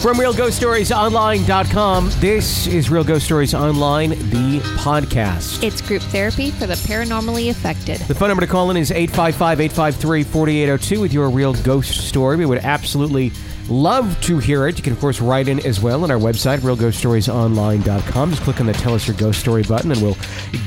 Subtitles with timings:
[0.00, 5.60] From RealGhostStoriesOnline.com, this is Real Ghost Stories Online, the podcast.
[5.64, 7.98] It's group therapy for the paranormally affected.
[8.02, 12.36] The phone number to call in is 855 853 4802 with your real ghost story.
[12.36, 13.32] We would absolutely
[13.68, 14.78] love to hear it.
[14.78, 18.30] You can, of course, write in as well on our website, realghoststoriesonline.com.
[18.30, 20.16] Just click on the Tell Us Your Ghost Story button and we'll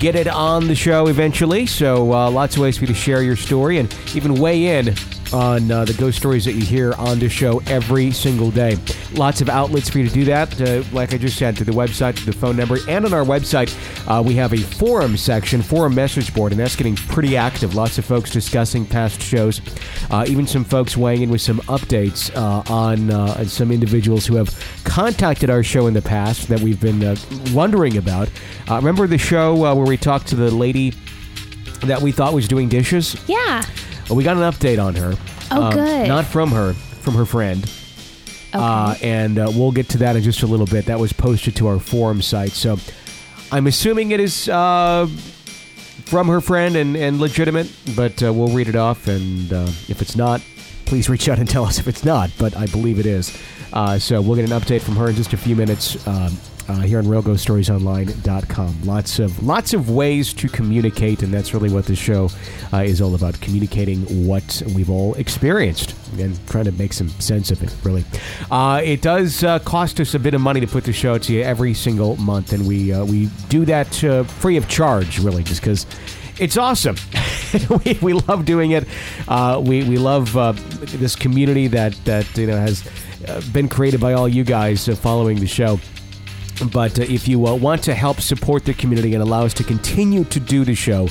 [0.01, 1.65] get it on the show eventually.
[1.67, 4.93] So, uh, lots of ways for you to share your story and even weigh in
[5.33, 8.77] on uh, the ghost stories that you hear on the show every single day.
[9.13, 10.59] Lots of outlets for you to do that.
[10.61, 13.23] Uh, like I just said, to the website, to the phone number, and on our
[13.23, 13.73] website,
[14.07, 17.75] uh, we have a forum section, forum message board, and that's getting pretty active.
[17.75, 19.61] Lots of folks discussing past shows,
[20.09, 24.35] uh, even some folks weighing in with some updates uh, on uh, some individuals who
[24.35, 24.49] have
[24.83, 27.17] contacted our show in the past that we've been
[27.53, 28.29] wondering about.
[28.69, 30.93] remember the show where we talked to the lady
[31.81, 33.15] that we thought was doing dishes?
[33.27, 33.63] Yeah.
[34.11, 35.13] Well, we got an update on her.
[35.51, 36.07] Oh, um, good.
[36.09, 37.63] Not from her, from her friend.
[37.63, 38.49] Okay.
[38.51, 40.87] Uh, and uh, we'll get to that in just a little bit.
[40.87, 42.51] That was posted to our forum site.
[42.51, 42.75] So
[43.53, 45.07] I'm assuming it is uh,
[46.03, 49.07] from her friend and, and legitimate, but uh, we'll read it off.
[49.07, 50.41] And uh, if it's not,
[50.83, 52.31] please reach out and tell us if it's not.
[52.37, 53.41] But I believe it is.
[53.71, 56.05] Uh, so we'll get an update from her in just a few minutes.
[56.05, 58.83] Um, uh, here on RealGhostStoriesOnline.com.
[58.83, 62.29] Lots of lots of ways to communicate, and that's really what the show
[62.73, 67.51] uh, is all about: communicating what we've all experienced and trying to make some sense
[67.51, 67.75] of it.
[67.83, 68.05] Really,
[68.49, 71.33] uh, it does uh, cost us a bit of money to put the show to
[71.33, 75.43] you every single month, and we uh, we do that uh, free of charge, really,
[75.43, 75.85] just because
[76.39, 76.95] it's awesome.
[77.85, 78.87] we, we love doing it.
[79.27, 82.87] Uh, we we love uh, this community that that you know has
[83.27, 85.79] uh, been created by all you guys following the show.
[86.71, 89.63] But uh, if you uh, want to help support the community and allow us to
[89.63, 91.07] continue to do the show,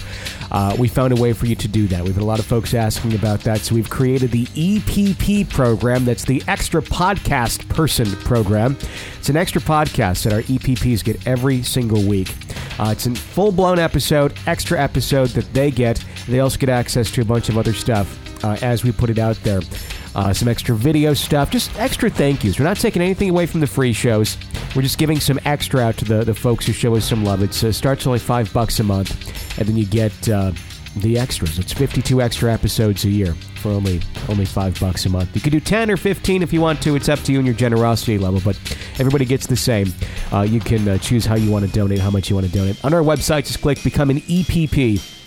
[0.50, 2.05] uh, we found a way for you to do that.
[2.05, 3.61] We've had a lot of folks asking about that.
[3.61, 6.05] So we've created the EPP program.
[6.05, 8.77] That's the Extra Podcast Person program.
[9.19, 12.34] It's an extra podcast that our EPPs get every single week.
[12.78, 16.03] Uh, it's a full blown episode, extra episode that they get.
[16.28, 19.19] They also get access to a bunch of other stuff uh, as we put it
[19.19, 19.61] out there
[20.15, 22.59] uh, some extra video stuff, just extra thank yous.
[22.59, 24.37] We're not taking anything away from the free shows.
[24.75, 27.43] We're just giving some extra out to the, the folks who show us some love.
[27.43, 30.53] It uh, starts only five bucks a month, and then you get uh,
[30.97, 31.59] the extras.
[31.59, 35.34] It's 52 extra episodes a year for only only five bucks a month.
[35.34, 36.97] You could do 10 or 15 if you want to.
[36.97, 38.59] It's up to you and your generosity level, but
[38.99, 39.93] everybody gets the same.
[40.32, 42.53] Uh, you can uh, choose how you want to donate, how much you want to
[42.53, 42.82] donate.
[42.84, 45.19] On our website, just click Become an EPP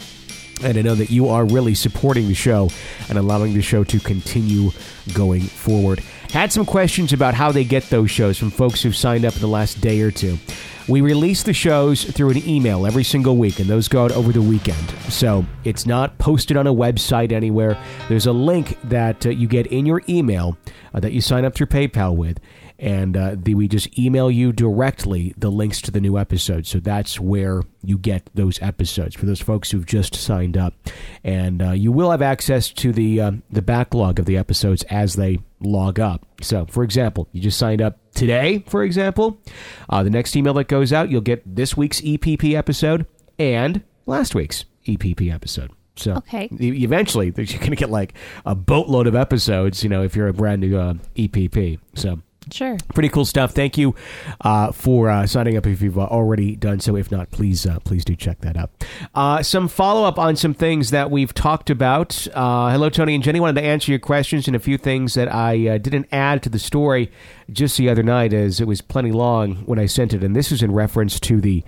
[0.62, 2.70] and I know that you are really supporting the show
[3.10, 4.72] and allowing the show to continue
[5.14, 6.00] going forward.
[6.32, 9.42] Had some questions about how they get those shows from folks who've signed up in
[9.42, 10.38] the last day or two.
[10.88, 14.34] We release the shows through an email every single week, and those go out over
[14.34, 14.90] the weekend.
[15.10, 17.82] So it's not posted on a website anywhere.
[18.10, 20.58] There's a link that uh, you get in your email
[20.94, 22.40] uh, that you sign up through PayPal with
[22.80, 26.70] and uh, the, we just email you directly the links to the new episodes.
[26.70, 30.74] So that's where you get those episodes for those folks who've just signed up,
[31.24, 35.16] and uh, you will have access to the uh, the backlog of the episodes as
[35.16, 36.26] they log up.
[36.42, 38.64] So, for example, you just signed up today.
[38.68, 39.40] For example,
[39.90, 43.06] uh, the next email that goes out, you'll get this week's EPP episode
[43.40, 45.72] and last week's EPP episode.
[45.96, 46.50] So okay.
[46.52, 48.14] eventually you're going to get like
[48.46, 51.80] a boatload of episodes, you know, if you're a brand new uh, EPP.
[51.96, 52.20] So
[52.52, 52.78] Sure.
[52.94, 53.54] Pretty cool stuff.
[53.54, 53.96] Thank you
[54.42, 56.96] uh, for uh, signing up if you've uh, already done so.
[56.96, 58.70] If not, please uh, please do check that out.
[59.16, 62.28] Uh, some follow up on some things that we've talked about.
[62.34, 63.40] Uh, hello, Tony and Jenny.
[63.40, 66.60] Wanted to answer your questions and a few things that I didn't add to the
[66.60, 67.12] story
[67.52, 70.24] just the other night, as it was plenty long when I sent it.
[70.24, 71.64] And this is in reference to the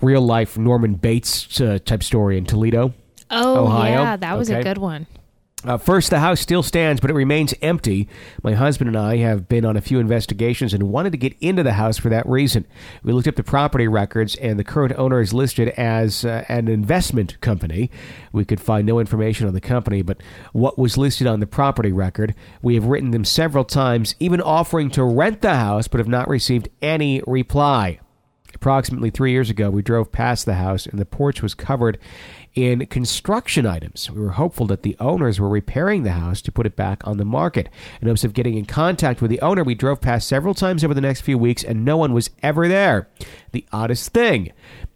[0.00, 1.46] real life Norman Bates
[1.84, 2.94] type story in Toledo.
[3.30, 4.02] Oh, Ohio.
[4.02, 4.60] yeah, that was okay.
[4.60, 5.06] a good one.
[5.62, 8.08] Uh, first, the house still stands, but it remains empty.
[8.42, 11.62] My husband and I have been on a few investigations and wanted to get into
[11.62, 12.66] the house for that reason.
[13.02, 16.68] We looked up the property records, and the current owner is listed as uh, an
[16.68, 17.90] investment company.
[18.32, 20.22] We could find no information on the company, but
[20.52, 22.34] what was listed on the property record.
[22.62, 26.28] We have written them several times, even offering to rent the house, but have not
[26.28, 28.00] received any reply.
[28.54, 31.98] Approximately three years ago, we drove past the house and the porch was covered
[32.54, 34.10] in construction items.
[34.10, 37.16] We were hopeful that the owners were repairing the house to put it back on
[37.16, 37.68] the market.
[38.00, 40.94] In hopes of getting in contact with the owner, we drove past several times over
[40.94, 43.08] the next few weeks and no one was ever there.
[43.52, 44.52] The oddest thing.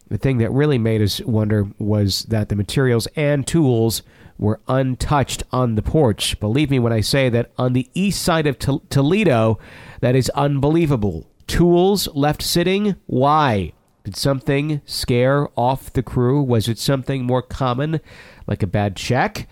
[0.08, 4.02] The thing that really made us wonder was that the materials and tools
[4.36, 6.38] were untouched on the porch.
[6.40, 9.58] Believe me when I say that on the east side of Tol- Toledo,
[10.00, 11.30] that is unbelievable.
[11.46, 12.96] Tools left sitting?
[13.06, 13.72] Why?
[14.04, 16.42] Did something scare off the crew?
[16.42, 18.00] Was it something more common,
[18.46, 19.48] like a bad check?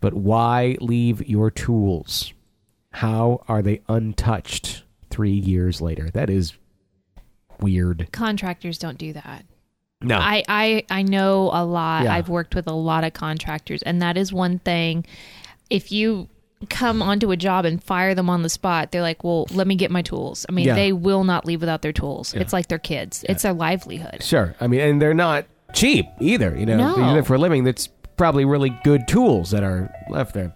[0.00, 2.32] But why leave your tools?
[2.94, 6.10] How are they untouched three years later?
[6.10, 6.54] That is
[7.60, 8.08] weird.
[8.12, 9.44] Contractors don't do that.
[10.02, 10.18] No.
[10.18, 12.04] I, I I know a lot.
[12.04, 12.14] Yeah.
[12.14, 15.06] I've worked with a lot of contractors, and that is one thing.
[15.70, 16.28] If you
[16.68, 19.74] come onto a job and fire them on the spot, they're like, "Well, let me
[19.74, 20.74] get my tools." I mean, Yeah.
[20.74, 22.34] they will not leave without their tools.
[22.34, 23.24] It's like their kids.
[23.28, 24.22] It's their livelihood.
[24.22, 24.54] Sure.
[24.60, 26.56] I mean, and they're not cheap either.
[26.56, 26.94] You know, No.
[26.96, 27.64] they do that for a living.
[27.64, 30.52] That's probably really good tools that are left there.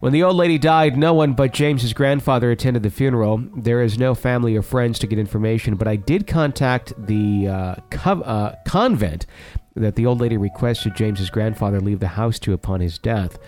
[0.00, 3.42] When the old lady died, no one but James's grandfather attended the funeral.
[3.56, 7.74] There is no family or friends to get information, but I did contact the uh,
[7.90, 9.24] cov- uh, convent
[9.76, 13.38] that the old lady requested James's grandfather leave the house to upon his death.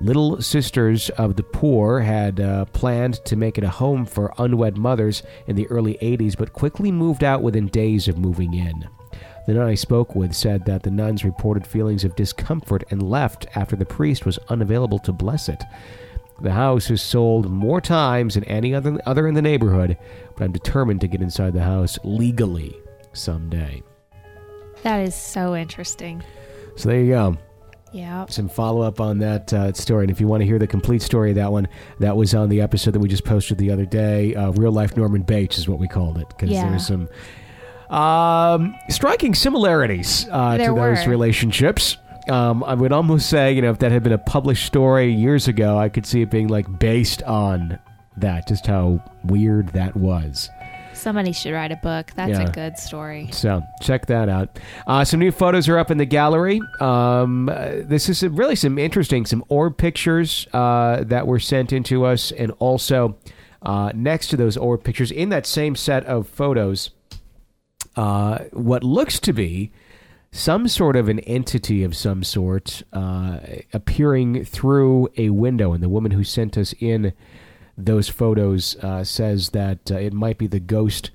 [0.00, 4.76] Little Sisters of the Poor had uh, planned to make it a home for unwed
[4.76, 8.88] mothers in the early 80s, but quickly moved out within days of moving in.
[9.46, 13.46] The nun I spoke with said that the nuns reported feelings of discomfort and left
[13.54, 15.62] after the priest was unavailable to bless it.
[16.40, 19.98] The house is sold more times than any other, other in the neighborhood,
[20.34, 22.74] but I'm determined to get inside the house legally
[23.12, 23.82] someday.
[24.84, 26.22] That is so interesting.
[26.76, 27.36] So there you go.
[27.92, 28.26] Yeah.
[28.26, 30.04] Some follow up on that uh, story.
[30.04, 31.68] And if you want to hear the complete story of that one,
[32.00, 34.34] that was on the episode that we just posted the other day.
[34.34, 36.68] Uh, Real Life Norman Bates is what we called it because Yeah.
[36.70, 37.08] there's some
[37.96, 41.96] um, striking similarities uh, to There those relationships.
[42.28, 45.46] Um, I would almost say, you know, if that had been a published story years
[45.46, 47.78] ago, I could see it being like based on
[48.16, 50.48] that, just how weird that was.
[51.04, 52.12] Somebody should write a book.
[52.16, 52.48] That's Yeah.
[52.48, 53.28] a good story.
[53.30, 54.58] So check that out.
[54.86, 56.62] Uh, some new photos are up in the gallery.
[56.80, 61.74] Um, uh, this is some, really some interesting, some orb pictures uh, that were sent
[61.74, 63.16] in to us, and also
[63.60, 66.88] uh, next to those orb pictures, in that same set of photos,
[67.96, 69.70] uh, what looks to be
[70.32, 73.38] some sort of an entity of some sort uh,
[73.74, 77.12] appearing through a window, and the woman who sent us in
[77.76, 81.10] those photos uh, says that uh, it might be the ghost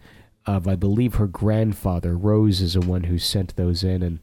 [0.45, 2.17] of, I believe, her grandfather.
[2.17, 4.19] Rose is the one who sent those in, and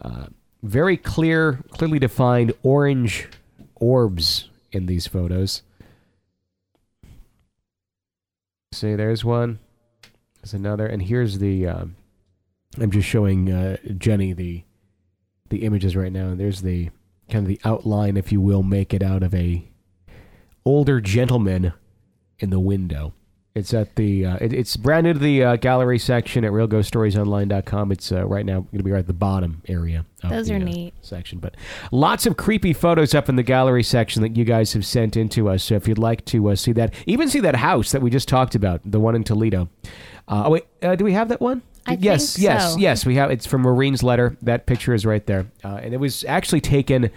[0.00, 0.26] uh,
[0.62, 3.28] very clear, clearly defined orange
[3.74, 5.62] orbs in these photos.
[8.72, 9.58] See, there's one.
[10.40, 11.66] There's another, and here's the.
[11.66, 11.96] Um,
[12.78, 14.62] I'm just showing uh, Jenny the
[15.48, 16.90] the images right now, and there's the
[17.30, 19.68] kind of the outline, if you will, make it out of a
[20.66, 21.72] older gentleman
[22.38, 23.14] in the window.
[23.54, 27.90] It's at the uh, it, it's brand new to the uh, gallery section at realghoststoriesonline.com.
[27.90, 30.04] It's uh, right now going to be right at the bottom area.
[30.22, 30.92] Of Those the, are uh, neat.
[31.00, 31.56] section, but
[31.90, 35.48] lots of creepy photos up in the gallery section that you guys have sent into
[35.48, 35.64] us.
[35.64, 38.28] So if you'd like to uh, see that, even see that house that we just
[38.28, 39.70] talked about, the one in Toledo.
[40.28, 41.62] Uh, oh wait, uh, do we have that one?
[41.86, 42.78] I yes, yes, so.
[42.78, 43.06] yes.
[43.06, 43.30] We have.
[43.30, 44.36] It's from Marine's letter.
[44.42, 47.10] That picture is right there, uh, and it was actually taken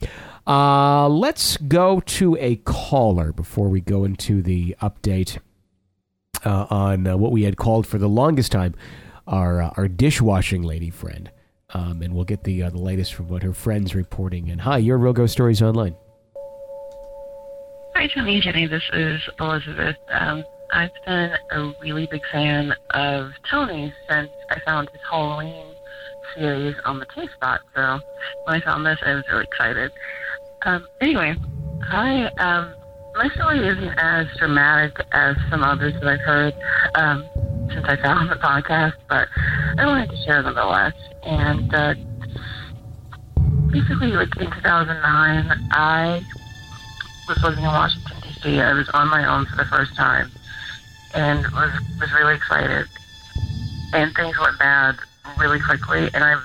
[0.47, 5.37] Uh, let's go to a caller before we go into the update
[6.45, 8.75] uh, on uh, what we had called for the longest time
[9.27, 11.31] our uh, our dishwashing lady friend.
[11.73, 14.49] Um, and we'll get the uh, the latest from what her friends reporting.
[14.49, 15.95] And hi, you're Real Ghost Stories Online.
[17.95, 18.39] Hi, Tony.
[18.39, 18.65] Jenny.
[18.65, 19.97] This is Elizabeth.
[20.09, 25.73] Um, I've been a really big fan of Tony since I found his Halloween
[26.35, 27.59] series on the Taste Spot.
[27.75, 27.99] So
[28.45, 29.91] when I found this, I was really excited.
[30.63, 31.35] Um, anyway,
[31.83, 32.73] I um,
[33.15, 36.53] my story isn't as dramatic as some others that I've heard
[36.95, 37.27] um,
[37.73, 39.27] since I found the podcast, but
[39.77, 40.93] I wanted to share nonetheless.
[41.29, 41.93] And uh,
[43.71, 46.23] basically, like in 2009, I
[47.27, 48.59] was living in Washington D.C.
[48.59, 50.31] I was on my own for the first time,
[51.13, 52.87] and was was really excited.
[53.93, 54.97] And things went bad
[55.37, 56.41] really quickly, and I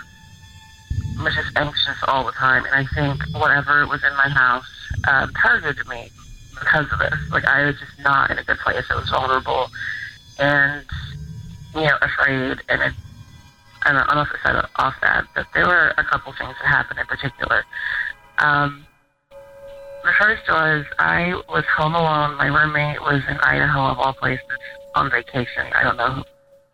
[1.23, 2.67] was just anxious all the time.
[2.67, 4.69] And I think whatever was in my house
[5.09, 6.11] um, targeted me
[6.50, 7.19] because of this.
[7.31, 8.85] Like I was just not in a good place.
[8.91, 9.71] I was vulnerable,
[10.38, 10.85] and
[11.75, 12.59] you know afraid.
[12.69, 12.93] And it,
[13.85, 16.33] I don't, I don't know if I said off that, but there were a couple
[16.38, 17.64] things that happened in particular.
[18.38, 18.87] Um,
[20.05, 22.37] the first was I was home alone.
[22.37, 24.45] My roommate was in Idaho, of all places,
[24.95, 25.73] on vacation.
[25.75, 26.23] I don't know who,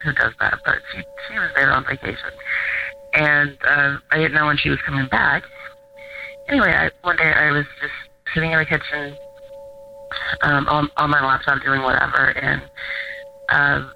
[0.02, 2.30] who does that, but she she was there on vacation,
[3.14, 5.44] and uh, I didn't know when she was coming back.
[6.48, 7.94] Anyway, I, one day I was just
[8.34, 9.16] sitting in the kitchen
[10.42, 12.62] um, on, on my laptop doing whatever, and
[13.50, 13.92] um,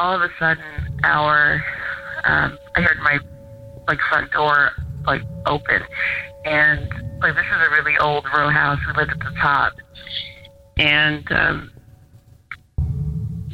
[0.00, 1.62] all of a sudden, our
[2.24, 3.18] um, I heard my
[3.86, 4.70] like front door
[5.06, 5.82] like open,
[6.46, 6.88] and
[7.20, 8.78] like this is a really old row house.
[8.86, 9.74] We lived at the top,
[10.78, 11.70] and um,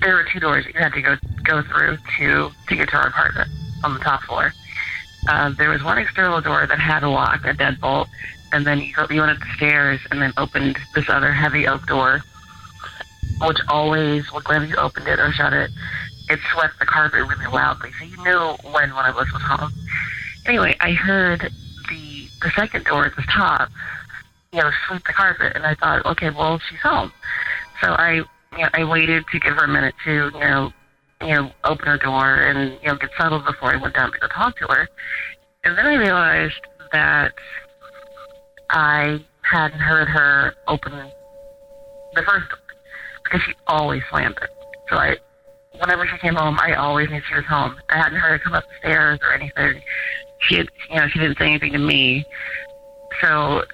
[0.00, 3.08] there were two doors you had to go go through to to get to our
[3.08, 3.50] apartment
[3.82, 4.52] on the top floor.
[5.28, 8.06] Uh, there was one external door that had a lock, a deadbolt,
[8.52, 11.84] and then you, you went up the stairs and then opened this other heavy oak
[11.86, 12.20] door,
[13.40, 15.72] which always, whenever you opened it or shut it,
[16.28, 19.70] it swept the carpet really loudly, so you knew when one of us was home.
[20.46, 21.52] Anyway, I heard
[21.88, 23.70] the the second door at the top,
[24.52, 27.12] you know, sweep the carpet, and I thought, okay, well, she's home.
[27.82, 28.24] So I, you
[28.58, 30.72] know, I waited to give her a minute to, you know,
[31.20, 34.18] you know, open her door and you know get settled before I went down to
[34.18, 34.88] go talk to her.
[35.64, 36.60] And then I realized
[36.92, 37.32] that
[38.70, 40.92] I hadn't heard her open
[42.14, 42.58] the first door
[43.24, 44.50] because she always slammed it.
[44.88, 45.16] So I,
[45.80, 47.76] whenever she came home, I always knew she was home.
[47.88, 49.82] I hadn't heard her come up the stairs or anything.
[50.40, 52.24] She, had, you know, she didn't say anything to me.
[53.20, 53.64] So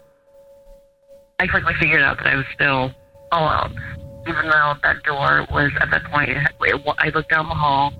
[1.38, 2.92] I quickly figured out that I was still
[3.32, 3.80] alone,
[4.28, 6.30] even though that door was at that point.
[6.30, 7.92] It, it, I looked down the hall;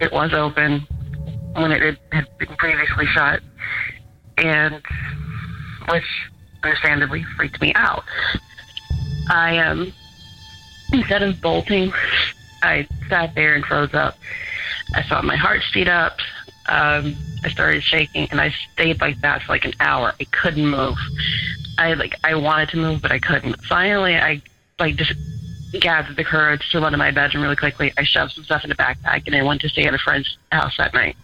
[0.00, 0.80] it was open
[1.54, 3.40] when it had been previously shut,
[4.38, 4.82] and
[5.88, 6.04] which
[6.64, 8.02] understandably freaked me out.
[9.28, 9.92] I um
[10.92, 11.92] instead of bolting,
[12.62, 14.16] I sat there and froze up.
[14.94, 16.18] I felt my heart speed up.
[16.66, 20.14] Um, I started shaking, and I stayed like that for like an hour.
[20.20, 20.96] I couldn't move.
[21.78, 23.62] I like I wanted to move, but I couldn't.
[23.64, 24.42] Finally, I
[24.78, 25.14] like just
[25.80, 27.92] gathered the courage to run to my bedroom really quickly.
[27.96, 30.36] I shoved some stuff in a backpack, and I went to stay at a friend's
[30.50, 31.16] house that night.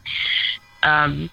[0.83, 1.31] Um,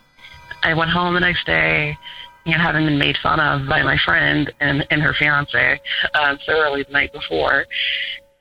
[0.63, 1.97] I went home the next day,
[2.45, 5.79] you know, having been made fun of by my friend and and her fiance
[6.13, 7.65] uh, so early the night before,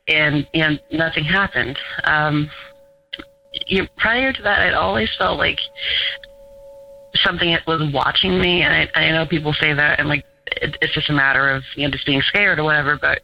[0.08, 1.78] and and nothing happened.
[2.04, 2.50] Um,
[3.66, 5.58] you prior to that, I'd always felt like
[7.16, 10.94] something was watching me, and I, I know people say that, and like it, it's
[10.94, 12.98] just a matter of you know just being scared or whatever.
[13.00, 13.22] But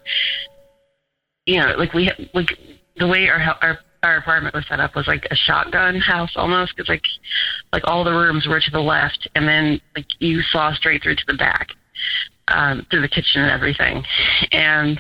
[1.47, 2.57] you know, like we like
[2.97, 6.75] the way our our our apartment was set up was like a shotgun house almost
[6.75, 7.05] because like
[7.73, 11.17] like all the rooms were to the left, and then like you saw straight through
[11.17, 11.69] to the back,
[12.49, 14.05] um, through the kitchen and everything,
[14.53, 14.99] and.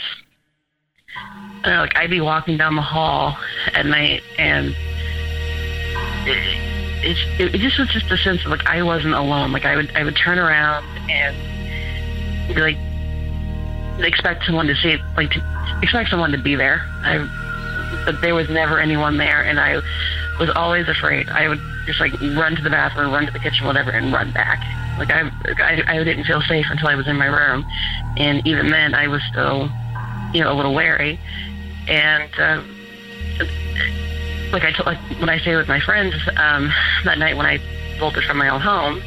[1.64, 3.36] Like I'd be walking down the hall
[3.74, 4.74] at night, and
[7.02, 9.52] it, it, it just was just a sense of like I wasn't alone.
[9.52, 11.36] Like I would I would turn around and
[12.54, 12.76] be like
[14.04, 16.82] expect someone to see like to expect someone to be there.
[17.02, 17.28] I
[18.04, 19.80] but there was never anyone there, and I
[20.38, 21.28] was always afraid.
[21.28, 24.32] I would just like run to the bathroom, run to the kitchen, whatever, and run
[24.32, 24.60] back.
[24.98, 27.66] Like I I, I didn't feel safe until I was in my room,
[28.16, 29.70] and even then I was still
[30.32, 31.18] you know a little wary,
[31.90, 32.30] and.
[32.38, 32.76] Um,
[34.52, 36.72] like I told, like when I stayed with my friends um,
[37.04, 37.58] that night when I
[37.98, 39.00] bolted from my own home,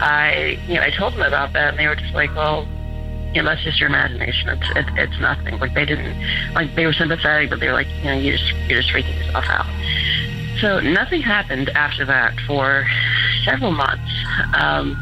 [0.00, 2.66] I you know I told them about that, and they were just like, well,
[3.34, 4.48] you know, that's just your imagination.
[4.48, 5.58] It's it, it's nothing.
[5.58, 6.16] Like they didn't
[6.54, 9.16] like they were sympathetic, but they were like, you know, you just you're just freaking
[9.18, 9.66] yourself out.
[10.60, 12.86] So nothing happened after that for
[13.44, 14.10] several months,
[14.54, 14.96] um,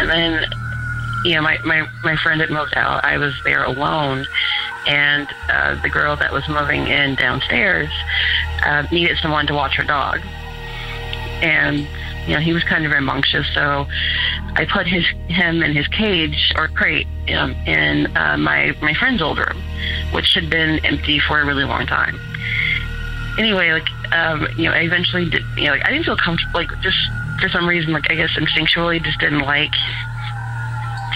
[0.00, 0.46] and then
[1.24, 3.04] you know my my my friend had moved out.
[3.04, 4.26] I was there alone
[4.86, 7.90] and uh, the girl that was moving in downstairs
[8.64, 10.20] uh, needed someone to watch her dog.
[11.42, 11.86] And
[12.26, 13.86] you know he was kind of rambunctious, so
[14.54, 19.22] I put his him in his cage or crate um, in uh, my my friend's
[19.22, 19.60] old room,
[20.12, 22.18] which had been empty for a really long time.
[23.38, 25.42] Anyway, like um, you know, I eventually did.
[25.56, 26.60] You know, like I didn't feel comfortable.
[26.60, 26.98] Like just
[27.40, 29.72] for some reason, like I guess instinctually, just didn't like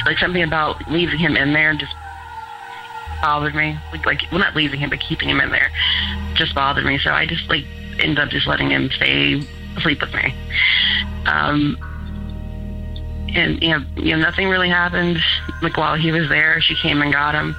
[0.06, 1.94] like something about leaving him in there just
[3.20, 3.78] bothered me.
[3.92, 5.70] Like, like well, not leaving him, but keeping him in there
[6.34, 6.98] just bothered me.
[6.98, 7.64] So I just like
[7.98, 9.42] ended up just letting him stay
[9.76, 10.34] asleep with me.
[11.26, 11.76] Um,
[13.34, 15.18] and you know, you know, nothing really happened.
[15.62, 17.56] Like while he was there, she came and got him.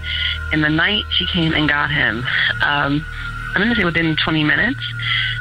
[0.54, 2.24] In the night she came and got him,
[2.64, 3.06] um,
[3.54, 4.80] I'm gonna say within 20 minutes.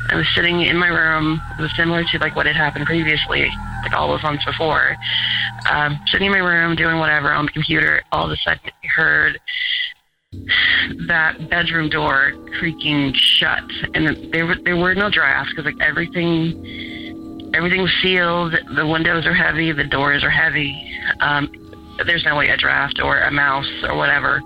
[0.09, 1.41] I was sitting in my room.
[1.59, 3.51] It was similar to like what had happened previously,
[3.83, 4.97] like all those months before.
[5.71, 8.03] Um, sitting in my room doing whatever on the computer.
[8.13, 9.41] All of a sudden, I heard
[11.09, 13.65] that bedroom door creaking shut,
[13.95, 18.55] and there there were no drafts because like everything everything was sealed.
[18.75, 20.75] The windows are heavy, the doors are heavy.
[21.21, 21.49] Um,
[22.05, 24.43] there's no way a draft or a mouse or whatever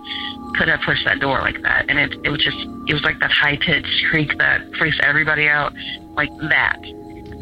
[0.57, 1.87] could have pushed that door like that.
[1.89, 5.49] And it it was just it was like that high pitched creak that freaks everybody
[5.49, 5.73] out,
[6.17, 6.79] like that.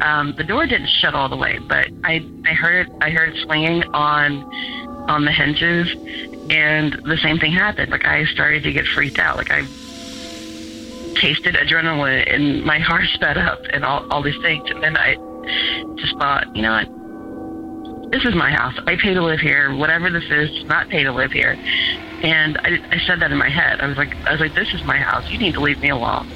[0.01, 3.29] Um, the door didn't shut all the way, but I I heard it I heard
[3.29, 5.91] it swinging on on the hinges,
[6.49, 7.91] and the same thing happened.
[7.91, 9.37] Like I started to get freaked out.
[9.37, 9.61] Like I
[11.15, 15.15] tasted adrenaline and my heart sped up and all all these things, and then I
[15.97, 18.11] just thought, you know what?
[18.11, 18.73] This is my house.
[18.87, 19.75] I pay to live here.
[19.75, 21.59] Whatever this is, not pay to live here.
[22.23, 23.81] And I, I said that in my head.
[23.81, 25.29] I was like, I was like, this is my house.
[25.29, 26.27] You need to leave me alone.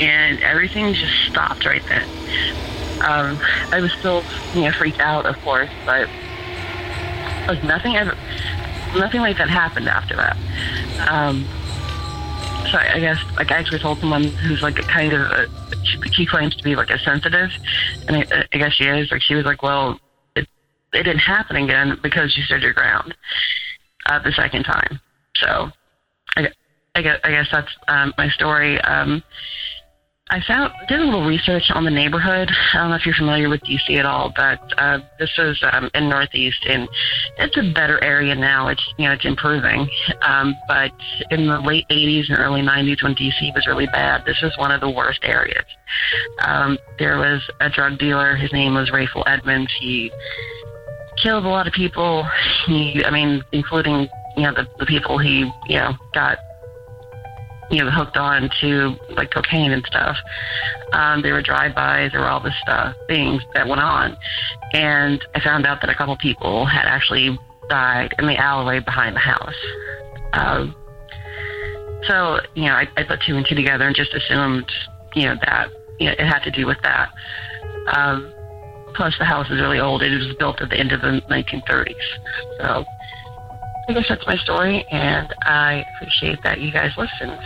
[0.00, 2.02] And everything just stopped right then.
[3.00, 3.38] Um,
[3.70, 4.24] I was still,
[4.54, 6.08] you know, freaked out, of course, but
[7.48, 8.16] like nothing ever,
[8.96, 10.36] nothing like that happened after that.
[11.10, 11.44] Um,
[12.70, 15.46] so I, guess, like, I actually told someone who's like a kind of, a,
[15.84, 17.50] she, she claims to be like a sensitive,
[18.06, 19.10] and I, I guess she is.
[19.10, 19.98] Like, she was like, well,
[20.36, 20.46] it,
[20.92, 23.16] it didn't happen again because you stood your ground
[24.06, 25.00] uh, the second time.
[25.36, 25.70] So
[26.36, 26.50] I,
[26.94, 28.80] I, guess, I guess that's um, my story.
[28.82, 29.22] Um,
[30.30, 32.50] I found did a little research on the neighborhood.
[32.74, 35.90] I don't know if you're familiar with DC at all, but uh, this is um,
[35.94, 36.86] in Northeast, and
[37.38, 38.68] it's a better area now.
[38.68, 39.88] It's you know it's improving,
[40.20, 40.92] um, but
[41.30, 44.70] in the late '80s and early '90s, when DC was really bad, this is one
[44.70, 45.64] of the worst areas.
[46.44, 48.36] Um, there was a drug dealer.
[48.36, 49.72] His name was Rayful Edmonds.
[49.80, 50.12] He
[51.22, 52.26] killed a lot of people.
[52.66, 56.38] He, I mean, including you know the, the people he you know got
[57.70, 60.16] you know hooked on to like cocaine and stuff.
[60.92, 62.12] Um, there were drive-bys.
[62.12, 64.16] There were all this stuff things that went on,
[64.72, 69.14] and I found out that a couple people had actually died in the alleyway behind
[69.14, 69.54] the house.
[70.32, 70.74] Um,
[72.06, 74.70] so you know, I, I put two and two together and just assumed
[75.14, 77.10] you know that you know, it had to do with that.
[77.94, 78.32] Um,
[78.94, 80.02] plus, the house is really old.
[80.02, 81.94] It was built at the end of the 1930s.
[82.60, 82.84] So
[83.88, 87.38] I guess that's my story, and I appreciate that you guys listened.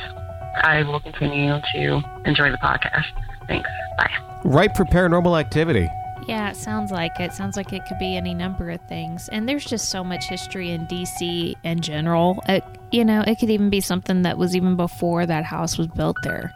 [0.65, 3.07] I will continue to enjoy the podcast.
[3.47, 3.69] Thanks.
[3.97, 4.11] Bye.
[4.45, 5.89] Right for paranormal activity.
[6.29, 7.33] Yeah, it sounds like it.
[7.33, 9.29] Sounds like it could be any number of things.
[9.31, 12.41] And there's just so much history in DC in general.
[12.49, 15.89] It, you know, it could even be something that was even before that house was
[15.89, 16.53] built there.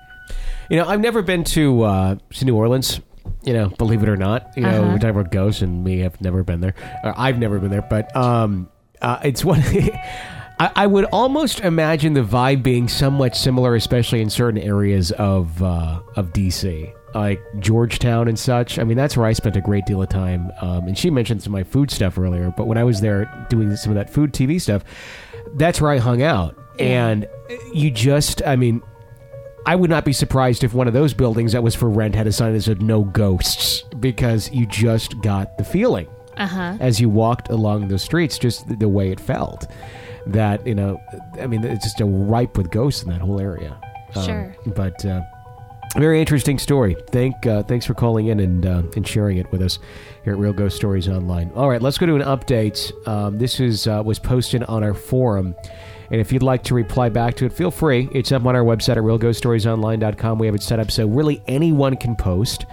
[0.70, 3.00] You know, I've never been to uh, to New Orleans.
[3.42, 4.92] You know, believe it or not, you know, Uh-huh.
[4.94, 6.74] we talk about ghosts, and me have never been there.
[7.02, 8.68] Or I've never been there, but um,
[9.02, 9.62] uh, it's one.
[10.58, 15.62] I, I would almost imagine the vibe being somewhat similar, especially in certain areas of
[15.62, 18.78] uh, of DC, like Georgetown and such.
[18.78, 20.50] I mean, that's where I spent a great deal of time.
[20.60, 23.30] Um, and she mentioned some of my food stuff earlier, but when I was there
[23.50, 24.82] doing some of that food TV stuff,
[25.54, 26.56] that's where I hung out.
[26.78, 27.26] And
[27.72, 28.82] you just, I mean,
[29.64, 32.26] I would not be surprised if one of those buildings that was for rent had
[32.26, 36.06] a sign that said "No ghosts" because you just got the feeling
[36.36, 36.76] Uh huh.
[36.80, 39.66] as you walked along the streets, just the, the way it felt.
[40.26, 41.00] That you know,
[41.40, 43.76] I mean, it's just a ripe with ghosts in that whole area.
[44.16, 44.56] Um, Sure.
[44.74, 45.20] but uh,
[45.96, 46.96] very interesting story.
[47.10, 49.78] Thank uh, thanks for calling in and uh, and sharing it with us
[50.24, 51.50] here at Real Ghost Stories Online.
[51.54, 52.90] All right, let's go to an update.
[53.06, 55.54] Um, this is uh, was posted on our forum.
[56.10, 58.08] And if you'd like to reply back to it, feel free.
[58.12, 60.38] It's up on our website at realghoststoriesonline.com.
[60.38, 62.64] We have it set up so really anyone can post.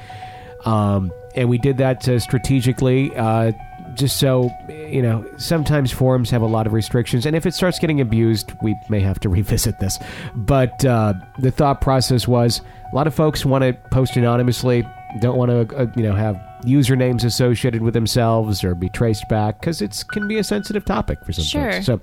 [0.66, 3.52] Um, and we did that uh, strategically, uh,
[3.96, 7.26] just so, you know, sometimes forums have a lot of restrictions.
[7.26, 10.00] And if it starts getting abused, we may have to revisit this.
[10.36, 14.84] But uh, the thought process was a lot of folks want to post anonymously,
[15.22, 19.60] don't want to, uh, you know, have usernames associated with themselves or be traced back
[19.60, 21.72] because it can be a sensitive topic for some Sure.
[21.74, 21.86] folks.
[21.86, 22.02] So,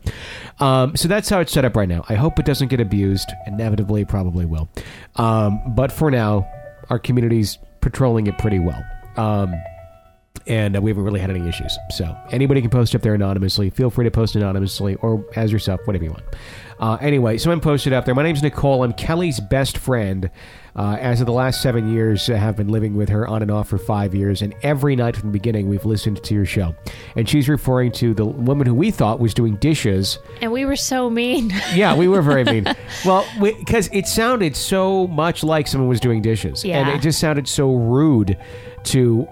[0.64, 2.04] um, so that's how it's set up right now.
[2.08, 3.32] I hope it doesn't get abused.
[3.46, 4.68] Inevitably, probably will.
[5.16, 6.46] Um, but for now,
[6.90, 8.84] our community's patrolling it pretty well.
[9.16, 9.54] Um,
[10.46, 11.76] and uh, we haven't really had any issues.
[11.90, 13.70] So anybody can post up there anonymously.
[13.70, 16.24] Feel free to post anonymously or as yourself, whatever you want.
[16.80, 18.14] Uh, anyway, someone posted up there.
[18.14, 18.82] My name's Nicole.
[18.82, 20.30] I'm Kelly's best friend.
[20.74, 23.50] Uh, as of the last seven years, I have been living with her on and
[23.50, 26.74] off for five years, and every night from the beginning, we've listened to your show.
[27.16, 30.76] And she's referring to the woman who we thought was doing dishes And we were
[30.76, 31.50] so mean.
[31.74, 32.64] yeah, we were very mean.
[33.04, 37.46] well, because it sounded so much like someone was doing dishes, and it just sounded
[37.46, 38.38] so rude
[38.84, 39.28] to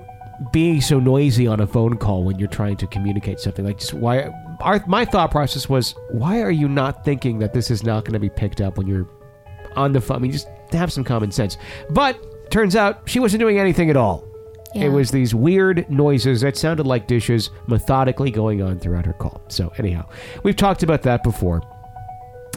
[0.52, 3.64] being so noisy on a phone call when you're trying to communicate something.
[3.64, 4.30] Like, just why?
[4.60, 8.12] Our, my thought process was, why are you not thinking that this is not going
[8.12, 9.08] to be picked up when you're
[9.76, 10.16] on the phone?
[10.16, 11.56] I mean, just have some common sense.
[11.90, 14.24] But turns out she wasn't doing anything at all.
[14.74, 14.84] Yeah.
[14.84, 19.40] It was these weird noises that sounded like dishes methodically going on throughout her call.
[19.48, 20.06] So, anyhow,
[20.42, 21.62] we've talked about that before.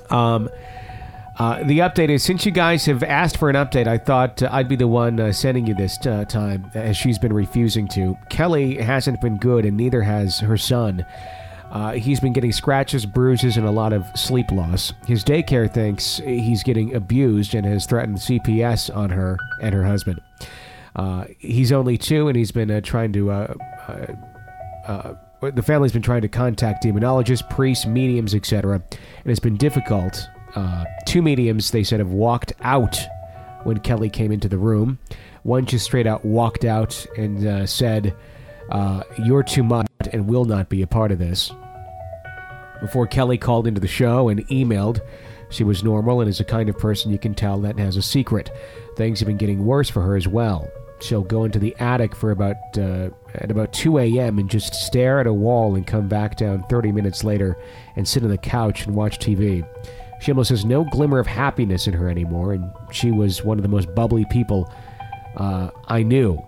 [0.10, 0.50] Um,
[1.38, 4.50] Uh, the update is since you guys have asked for an update, I thought uh,
[4.52, 8.17] I'd be the one uh, sending you this uh, time, as she's been refusing to.
[8.30, 11.06] Kelly hasn't been good, and neither has her son.
[11.72, 14.91] Uh, he's been getting scratches, bruises, and a lot of sleep loss.
[15.08, 20.20] His daycare thinks he's getting abused and has threatened CPS on her and her husband.
[21.39, 23.56] He's only two, and he's been trying to.
[25.41, 30.28] The family's been trying to contact demonologists, priests, mediums, etc., and it's been difficult.
[30.56, 32.98] Uh, two mediums, they said, have walked out
[33.64, 35.00] when Kelly came into the room.
[35.44, 38.16] One just straight out walked out and uh, said,
[38.70, 41.52] uh, You're too much and will not be a part of this.
[42.80, 45.02] Before Kelly called into the show and emailed,
[45.50, 48.02] she was normal and is a kind of person you can tell that has a
[48.02, 48.50] secret.
[48.96, 50.68] Things have been getting worse for her as well.
[51.02, 54.40] She'll go into the attic for about uh, at about 2 a.m.
[54.40, 57.58] and just stare at a wall and come back down 30 minutes later
[57.96, 59.68] and sit on the couch and watch TV.
[60.22, 63.64] She almost has no glimmer of happiness in her anymore, and she was one of
[63.64, 64.72] the most bubbly people
[65.36, 66.40] uh, I knew.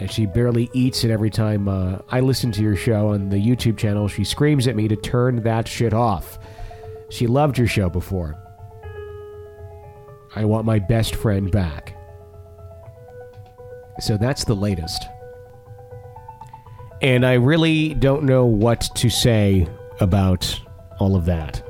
[0.00, 3.36] And she barely eats, and every time uh, I listen to your show on the
[3.36, 6.38] YouTube channel, she screams at me to turn that shit off.
[7.10, 8.36] She loved your show before.
[10.34, 11.94] I want my best friend back.
[14.00, 15.06] So that's the latest.
[17.02, 19.68] And I really don't know what to say
[20.00, 20.58] about
[20.98, 21.62] all of that.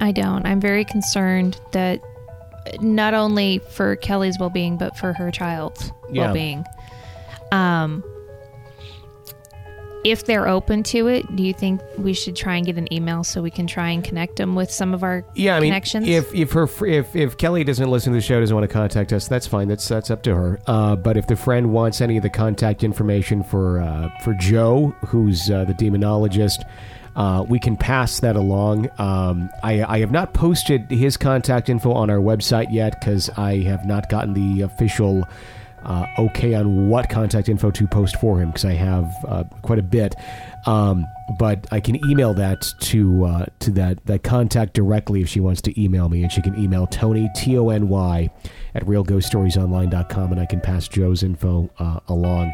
[0.00, 0.44] I don't.
[0.46, 2.00] I'm very concerned that
[2.80, 6.24] not only for Kelly's well being, but for her child's Yeah.
[6.26, 6.64] well being.
[7.52, 8.02] Um,
[10.04, 13.24] if they're open to it, do you think we should try and get an email
[13.24, 16.06] so we can try and connect them with some of our Yeah, I mean, connections?
[16.08, 19.12] if if her if if Kelly doesn't listen to the show, doesn't want to contact
[19.12, 19.66] us, that's fine.
[19.66, 20.60] That's that's up to her.
[20.66, 24.94] Uh, but if the friend wants any of the contact information for uh, for Joe,
[25.06, 26.62] who's uh, the demonologist,
[27.16, 28.90] uh, we can pass that along.
[28.98, 33.62] Um, I I have not posted his contact info on our website yet because I
[33.62, 35.24] have not gotten the official.
[35.84, 39.78] Uh, okay on what contact info to post for him because I have uh, quite
[39.78, 40.16] a bit,
[40.66, 41.06] um,
[41.38, 45.62] but I can email that to uh, to that that contact directly if she wants
[45.62, 48.28] to email me, and she can email Tony T O N Y
[48.74, 52.52] at realghoststoriesonline.com, and I can pass Joe's info uh, along.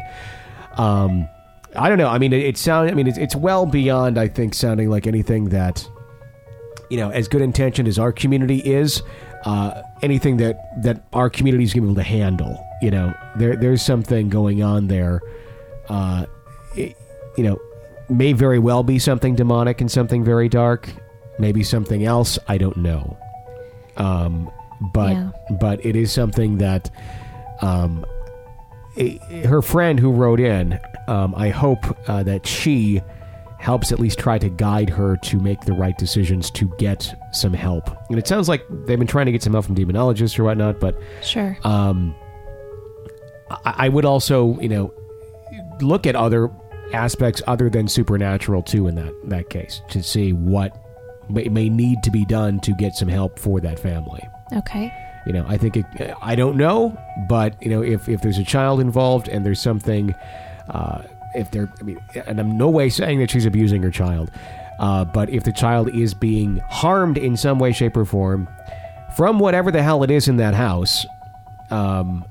[0.77, 1.27] Um,
[1.75, 2.07] I don't know.
[2.07, 2.89] I mean, it, it sound.
[2.89, 4.17] I mean, it's, it's well beyond.
[4.17, 5.87] I think sounding like anything that
[6.89, 9.01] you know, as good intentioned as our community is,
[9.45, 12.67] uh, anything that that our community is going to be able to handle.
[12.81, 15.21] You know, there there's something going on there.
[15.89, 16.25] Uh,
[16.75, 16.95] it,
[17.37, 17.59] you know,
[18.09, 20.87] may very well be something demonic and something very dark.
[21.39, 22.37] Maybe something else.
[22.47, 23.17] I don't know.
[23.97, 24.51] Um,
[24.93, 25.31] but Yeah.
[25.59, 26.91] but it is something that
[27.61, 28.05] um,
[28.95, 30.79] her friend who wrote in.
[31.07, 33.01] Um, I hope uh, that she
[33.63, 37.53] helps at least try to guide her to make the right decisions to get some
[37.53, 37.89] help.
[38.09, 40.81] And it sounds like they've been trying to get some help from demonologists or whatnot,
[40.81, 41.57] but sure.
[41.63, 42.13] um,
[43.49, 44.93] I, I would also, you know,
[45.79, 46.51] look at other
[46.93, 50.77] aspects other than supernatural too in that that case to see what
[51.29, 54.21] may, may need to be done to get some help for that family.
[54.53, 54.93] okay.
[55.25, 55.85] You know, I think it,
[56.21, 56.97] I don't know,
[57.29, 60.13] but you know, if if there's a child involved and there's something,
[60.69, 64.31] uh, if there, I mean, and I'm no way saying that she's abusing her child,
[64.79, 68.49] uh, but if the child is being harmed in some way, shape, or form
[69.15, 71.05] from whatever the hell it is in that house,
[71.71, 72.25] um,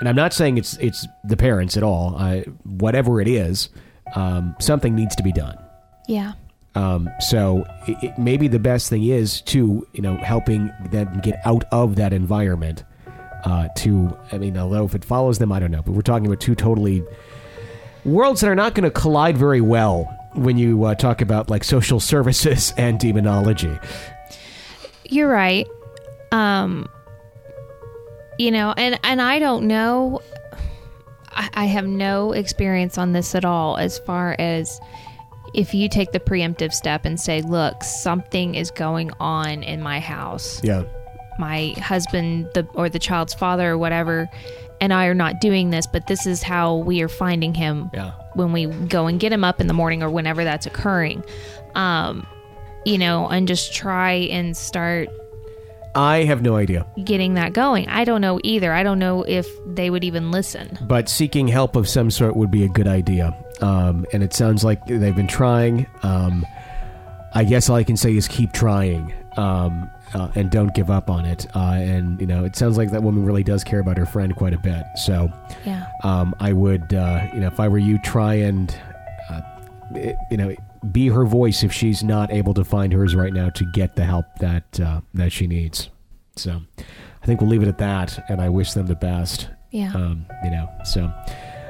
[0.00, 2.18] and I'm not saying it's it's the parents at all,
[2.64, 3.70] whatever it is,
[4.14, 5.56] um, something needs to be done.
[6.06, 6.32] Yeah.
[6.76, 11.40] Um, so it, it, maybe the best thing is to you know helping them get
[11.44, 12.84] out of that environment.
[13.44, 15.82] Uh, to I mean, although if it follows them, I don't know.
[15.82, 17.02] But we're talking about two totally
[18.04, 21.64] worlds that are not going to collide very well when you uh, talk about like
[21.64, 23.76] social services and demonology.
[25.04, 25.66] You're right.
[26.30, 26.88] Um,
[28.38, 30.20] you know, and and I don't know.
[31.30, 33.78] I, I have no experience on this at all.
[33.78, 34.78] As far as
[35.56, 39.98] if you take the preemptive step and say, "Look, something is going on in my
[39.98, 40.62] house.
[40.62, 40.84] Yeah,
[41.38, 44.28] My husband, the or the child's father, or whatever."
[44.78, 48.12] And I are not doing this, but this is how we are finding him yeah.
[48.34, 51.24] when we go and get him up in the morning or whenever that's occurring.
[51.74, 52.26] Um,
[52.84, 55.08] you know, and just try and start
[55.96, 57.88] I have no idea, getting that going.
[57.88, 58.72] I don't know either.
[58.72, 60.78] I don't know if they would even listen.
[60.82, 63.34] but seeking help of some sort would be a good idea.
[63.62, 65.86] Um, and it sounds like they've been trying.
[66.02, 66.44] Um,
[67.34, 71.08] I guess all I can say is keep trying um, uh, and don't give up
[71.10, 71.46] on it.
[71.56, 74.36] Uh, and you know, it sounds like that woman really does care about her friend
[74.36, 74.84] quite a bit.
[75.04, 75.30] So
[75.64, 75.86] Yeah.
[76.04, 78.74] um, I would, uh, you know, if I were you, try and
[79.30, 79.40] uh,
[79.94, 80.54] it- you know
[80.92, 84.04] be her voice if she's not able to find hers right now to get the
[84.04, 85.90] help that uh, that she needs.
[86.36, 89.48] So I think we'll leave it at that, and I wish them the best.
[89.70, 89.92] Yeah.
[89.94, 91.10] Um, you know, so.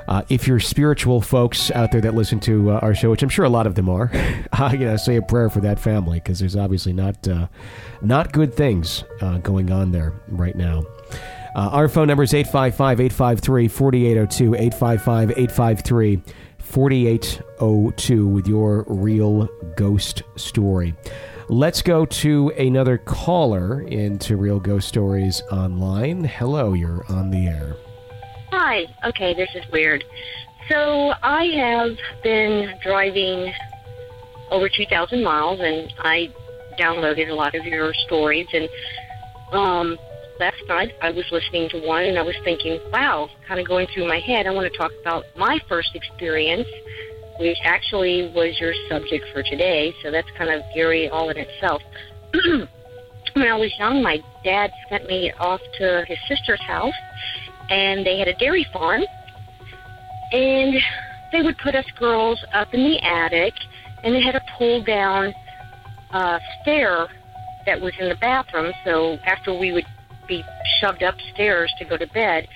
[0.08, 3.28] Uh, if you're spiritual folks out there that listen to uh, our show, which I'm
[3.28, 4.08] sure a lot of them are,
[4.52, 7.48] uh, you know, say a prayer for that family because there's obviously not uh,
[8.02, 10.84] not good things uh, going on there right now.
[11.56, 16.22] Uh, our phone number is 855 853 4802, 855 853
[16.66, 20.94] 4802 with your real ghost story.
[21.48, 26.24] Let's go to another caller into Real Ghost Stories Online.
[26.24, 27.76] Hello, you're on the air.
[28.50, 28.86] Hi.
[29.04, 30.04] Okay, this is weird.
[30.68, 33.52] So I have been driving
[34.50, 36.32] over 2,000 miles, and I
[36.78, 38.48] downloaded a lot of your stories.
[38.52, 38.68] And
[39.52, 39.96] um,
[40.38, 43.86] last night I was listening to one, and I was thinking, wow, kind of going
[43.94, 44.46] through my head.
[44.46, 46.68] I want to talk about my first experience,
[47.38, 49.92] which actually was your subject for today.
[50.02, 51.82] So that's kind of eerie all in itself.
[53.34, 56.94] when I was young, my dad sent me off to his sister's house
[57.70, 59.02] and they had a dairy farm.
[60.32, 60.74] And
[61.32, 63.54] they would put us girls up in the attic,
[64.02, 65.34] and they had a pull down
[66.10, 67.06] uh, stair
[67.66, 68.72] that was in the bathroom.
[68.84, 69.86] So after we would
[70.26, 70.44] be
[70.80, 72.48] shoved upstairs to go to bed,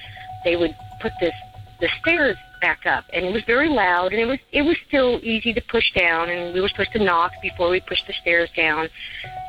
[0.44, 1.34] they would put this
[1.80, 5.18] the stairs back up, and it was very loud, and it was it was still
[5.22, 8.50] easy to push down, and we were supposed to knock before we pushed the stairs
[8.56, 8.88] down,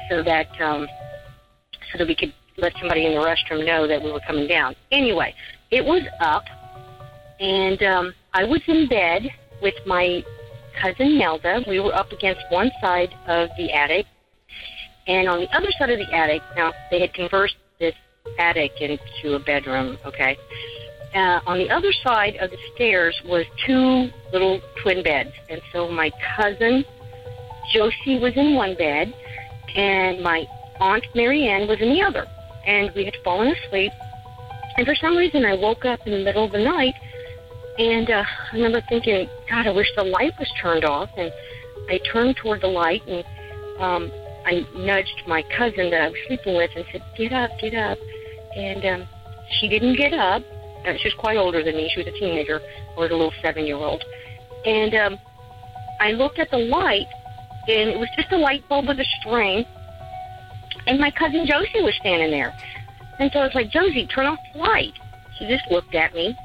[0.09, 0.87] so that um,
[1.91, 4.75] so that we could let somebody in the restroom know that we were coming down.
[4.91, 5.33] Anyway,
[5.71, 6.45] it was up,
[7.39, 9.29] and um, I was in bed
[9.61, 10.23] with my
[10.81, 11.63] cousin Nelda.
[11.67, 14.05] We were up against one side of the attic,
[15.07, 17.95] and on the other side of the attic, now they had conversed this
[18.37, 20.37] attic into a bedroom, okay?
[21.13, 25.89] Uh, on the other side of the stairs was two little twin beds, and so
[25.89, 26.85] my cousin
[27.73, 29.13] Josie was in one bed,
[29.75, 30.45] and my
[30.79, 32.25] aunt Marianne was in the other
[32.65, 33.91] and we had fallen asleep.
[34.77, 36.93] And for some reason, I woke up in the middle of the night,
[37.77, 41.09] and uh, I remember thinking, God, I wish the light was turned off.
[41.17, 41.31] And
[41.89, 43.23] I turned toward the light, and
[43.79, 44.11] um,
[44.45, 47.97] I nudged my cousin that I was sleeping with and said, Get up, get up.
[48.55, 49.07] And um,
[49.59, 50.43] she didn't get up.
[50.85, 51.89] Uh, she was quite older than me.
[51.93, 52.59] She was a teenager,
[52.97, 54.03] or a little seven year old.
[54.65, 55.19] And um,
[55.99, 57.07] I looked at the light,
[57.67, 59.65] and it was just a light bulb with a string
[60.87, 62.53] and my cousin Josie was standing there.
[63.19, 64.93] And so I was like, Josie, turn off the light.
[65.37, 66.35] She just looked at me.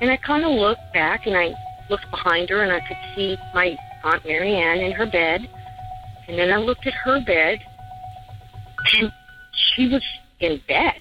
[0.00, 1.54] And I kind of looked back and I
[1.90, 5.48] looked behind her and I could see my Aunt Marianne in her bed.
[6.28, 7.60] And then I looked at her bed
[8.94, 9.12] and
[9.74, 10.02] she was
[10.40, 11.00] in bed.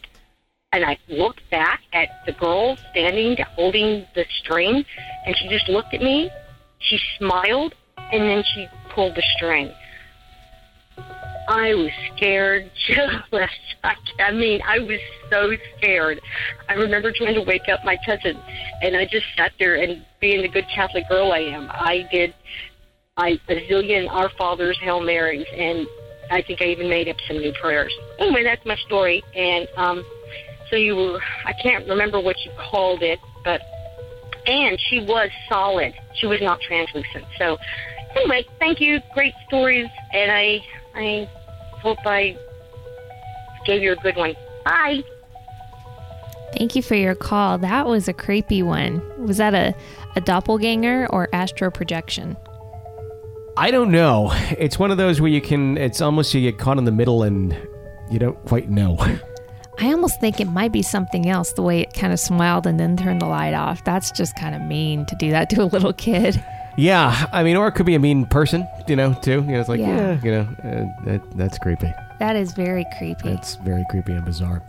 [0.71, 4.83] And I looked back at the girl standing holding the string
[5.25, 6.31] and she just looked at me.
[6.79, 7.75] She smiled
[8.11, 9.71] and then she pulled the string.
[11.47, 12.71] I was scared.
[13.83, 16.21] I, I mean, I was so scared.
[16.69, 18.39] I remember trying to wake up my cousin,
[18.81, 22.33] and I just sat there and being the good Catholic girl I am, I did
[23.17, 25.85] I a zillion Our Fathers, Hail Marys, and
[26.31, 27.93] I think I even made up some new prayers.
[28.17, 29.23] Anyway, that's my story.
[29.35, 30.03] And um,
[30.69, 33.61] so you were, I can't remember what you called it, but
[34.47, 35.93] and she was solid.
[36.15, 37.25] She was not translucent.
[37.37, 37.57] So
[38.15, 38.99] anyway, thank you.
[39.13, 40.59] Great stories, and I
[40.95, 41.29] I
[41.81, 42.35] hope I
[43.67, 44.33] gave you a good one.
[44.65, 45.03] Bye.
[46.57, 47.59] Thank you for your call.
[47.59, 49.01] That was a creepy one.
[49.23, 49.75] Was that a,
[50.15, 52.37] a doppelganger or astral projection?
[53.55, 54.31] I don't know.
[54.57, 57.21] It's one of those where you can, it's almost you get caught in the middle
[57.23, 57.55] and
[58.09, 58.97] you don't quite know.
[59.79, 62.79] I almost think it might be something else, the way it kind of smiled and
[62.79, 63.83] then turned the light off.
[63.83, 66.43] That's just kind of mean to do that to a little kid.
[66.77, 69.43] Yeah, I mean, or it could be a mean person, you know, too.
[69.45, 70.21] You know, it's like, yeah, Yeah.
[70.23, 71.91] you know, uh, that, that's creepy.
[72.19, 73.29] That is very creepy.
[73.29, 74.63] That's very creepy and bizarre.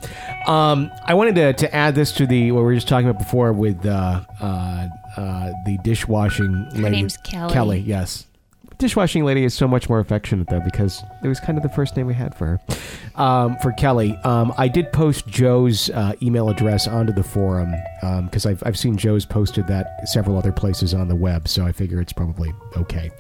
[0.47, 3.18] Um, I wanted to, to add this to the what we were just talking about
[3.23, 6.90] before with uh, uh, uh, the dishwashing lady.
[6.90, 7.53] name's Kelly.
[7.55, 8.27] Kelly, yes.
[8.78, 11.96] Dishwashing lady is so much more affectionate though because it was kind of the first
[11.96, 12.60] name we had for her.
[13.22, 17.72] Um, for Kelly, um, I did post Joe's uh, email address onto the forum
[18.24, 21.72] because I've I've seen Joe's posted that several other places on the web, so I
[21.72, 23.10] figure it's probably okay.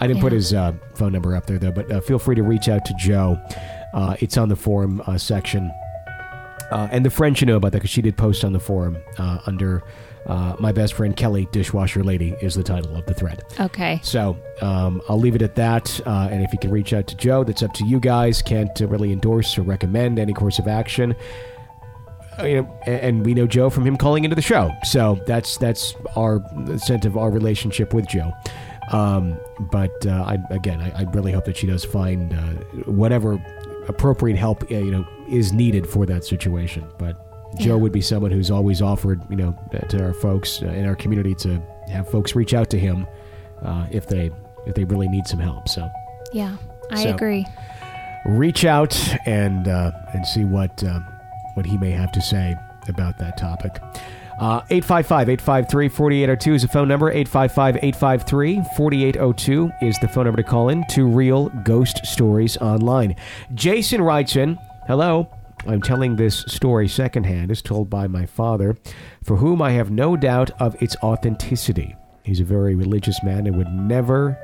[0.00, 2.42] I didn't put his uh, phone number up there though, but uh, feel free to
[2.42, 3.40] reach out to Joe.
[3.92, 5.72] Uh, it's on the forum uh, section.
[6.70, 8.98] Uh, and the friend should know about that because she did post on the forum
[9.16, 9.82] uh, under
[10.28, 13.42] uh, my best friend Kelly Dishwasher Lady is the title of the thread.
[13.58, 14.00] Okay.
[14.02, 16.00] So um, I'll leave it at that.
[16.06, 18.42] Uh, and if you can reach out to Joe, that's up to you guys.
[18.42, 21.14] Can't uh, really endorse or recommend any course of action.
[22.38, 25.18] Uh, you know, a- and we know Joe from him calling into the show, so
[25.26, 26.40] that's that's our
[26.78, 28.32] sense of our relationship with Joe.
[28.92, 29.38] Um,
[29.72, 32.36] but uh, I, again, I, I really hope that she does find uh,
[32.90, 33.42] whatever
[33.88, 36.86] appropriate help uh, you know is needed for that situation.
[36.98, 40.66] But Joe would be someone who's always offered you know uh, to our folks uh,
[40.66, 43.06] in our community to have folks reach out to him
[43.62, 44.30] uh, if they
[44.66, 45.68] if they really need some help.
[45.68, 45.88] So
[46.32, 46.56] Yeah,
[46.92, 47.46] I So- agree.
[48.26, 48.94] reach out
[49.26, 51.00] and uh, and see what uh,
[51.54, 52.54] what he may have to say
[52.88, 53.80] about that topic.
[54.40, 57.12] Uh, 855-853-4802 is the phone number.
[57.12, 63.16] 855-853-4802 is the phone number to call in to Real Ghost Stories Online.
[63.54, 64.56] Jason writes in,
[64.86, 65.28] Hello.
[65.68, 68.78] I'm telling this story secondhand, as told by my father,
[69.22, 71.94] for whom I have no doubt of its authenticity.
[72.24, 74.38] He's a very religious man and would never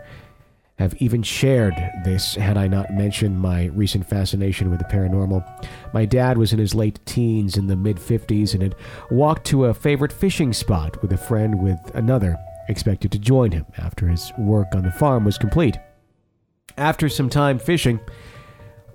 [0.78, 5.42] have even shared this had I not mentioned my recent fascination with the paranormal.
[5.94, 8.74] My dad was in his late teens in the mid 50s and had
[9.10, 12.36] walked to a favorite fishing spot with a friend with another,
[12.68, 15.78] expected to join him after his work on the farm was complete.
[16.76, 17.98] After some time fishing,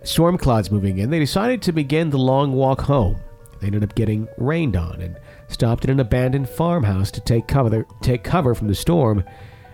[0.04, 3.20] storm clouds moving in, they decided to begin the long walk home.
[3.60, 7.86] They ended up getting rained on and stopped at an abandoned farmhouse to take cover,
[8.02, 9.24] take cover from the storm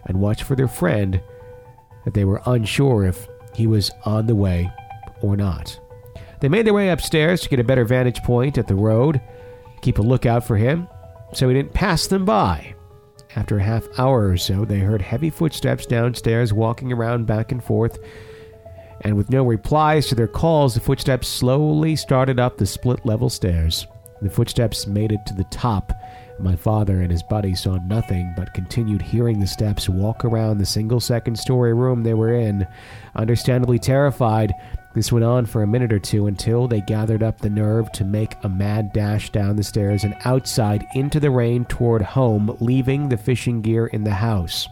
[0.05, 1.21] and watch for their friend
[2.03, 4.71] that they were unsure if he was on the way
[5.21, 5.79] or not.
[6.41, 9.21] They made their way upstairs to get a better vantage point at the road,
[9.81, 10.87] keep a lookout for him,
[11.33, 12.75] so he didn't pass them by.
[13.35, 17.63] After a half hour or so, they heard heavy footsteps downstairs walking around back and
[17.63, 17.99] forth,
[19.01, 23.29] and with no replies to their calls, the footsteps slowly started up the split level
[23.29, 23.87] stairs.
[24.21, 25.91] The footsteps made it to the top.
[26.39, 30.65] My father and his buddy saw nothing but continued hearing the steps walk around the
[30.65, 32.67] single second story room they were in.
[33.15, 34.53] Understandably terrified,
[34.93, 38.05] this went on for a minute or two until they gathered up the nerve to
[38.05, 43.09] make a mad dash down the stairs and outside into the rain toward home, leaving
[43.09, 44.67] the fishing gear in the house.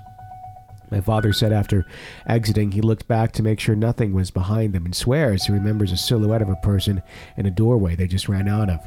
[0.94, 1.88] My father said after
[2.28, 5.92] exiting, he looked back to make sure nothing was behind them and swears he remembers
[5.92, 7.02] a silhouette of a person
[7.36, 8.80] in a doorway they just ran out of.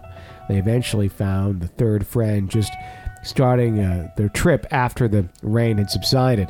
[0.49, 2.73] They eventually found the third friend just
[3.25, 6.49] starting uh, their trip after the rain had subsided.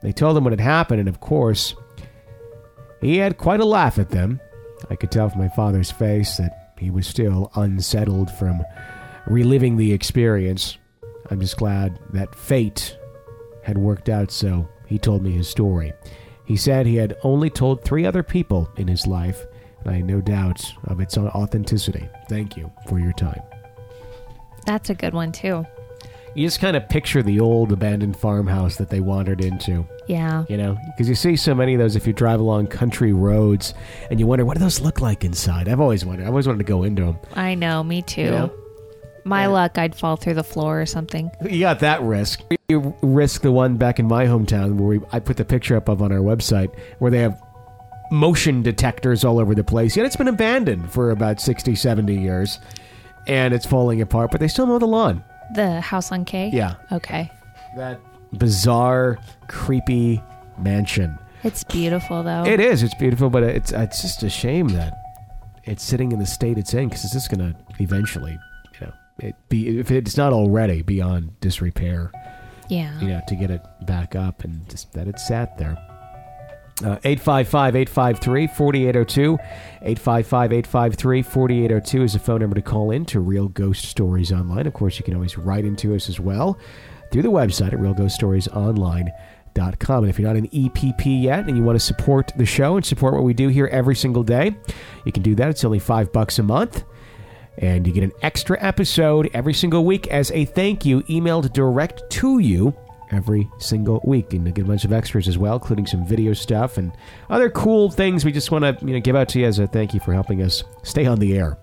[0.00, 1.74] They told him what had happened, and of course,
[3.02, 4.40] he had quite a laugh at them.
[4.88, 8.62] I could tell from my father's face that he was still unsettled from
[9.26, 10.78] reliving the experience.
[11.30, 12.96] I'm just glad that fate
[13.64, 15.92] had worked out so he told me his story.
[16.44, 19.44] He said he had only told three other people in his life,
[19.80, 22.08] and I had no doubt of its authenticity.
[22.28, 23.40] Thank you for your time.
[24.64, 25.66] That's a good one too.
[26.36, 30.44] You just kind of picture the old abandoned farmhouse that they wandered into, Yeah.
[30.48, 30.76] you know?
[30.92, 33.74] Because you see so many of those if you drive along country roads
[34.12, 35.68] and you wonder, what do those look like inside?
[35.68, 36.22] I've always wondered.
[36.22, 37.18] I've always wanted to go into them.
[37.34, 38.22] I know, me too.
[38.22, 38.52] You know?
[39.24, 41.30] My luck, I'd fall through the floor or something.
[41.42, 42.42] You got that risk.
[42.68, 45.88] You risk the one back in my hometown where we, I put the picture up
[45.88, 47.40] of on our website where they have
[48.10, 49.96] motion detectors all over the place.
[49.96, 52.58] Yet it's been abandoned for about 60, 70 years
[53.26, 55.24] and it's falling apart, but they still mow the lawn.
[55.54, 56.50] The house on K?
[56.52, 56.74] Yeah.
[56.92, 57.30] Okay.
[57.76, 58.00] That
[58.32, 60.22] bizarre, creepy
[60.58, 61.18] mansion.
[61.42, 62.44] It's beautiful though.
[62.44, 62.82] It is.
[62.82, 64.94] It's beautiful, but it's it's just a shame that
[65.64, 68.38] it's sitting in the state it's in because it's just going to eventually,
[69.18, 72.10] it be if it's not already beyond disrepair.
[72.68, 72.98] yeah.
[73.00, 75.76] you know, to get it back up and just that it sat there.
[76.82, 79.38] Uh, 855 853 4802.
[79.82, 84.66] 855 853 4802 is the phone number to call in to Real Ghost Stories Online.
[84.66, 86.58] Of course, you can always write into us as well
[87.12, 90.02] through the website at realghoststoriesonline.com.
[90.02, 92.84] And if you're not an EPP yet and you want to support the show and
[92.84, 94.56] support what we do here every single day,
[95.04, 95.50] you can do that.
[95.50, 96.82] It's only five bucks a month.
[97.58, 102.02] And you get an extra episode every single week as a thank you emailed direct
[102.10, 102.74] to you
[103.12, 104.32] every single week.
[104.32, 106.90] And you get a bunch of extras as well, including some video stuff and
[107.30, 109.66] other cool things we just want to you know, give out to you as a
[109.68, 111.56] thank you for helping us stay on the air.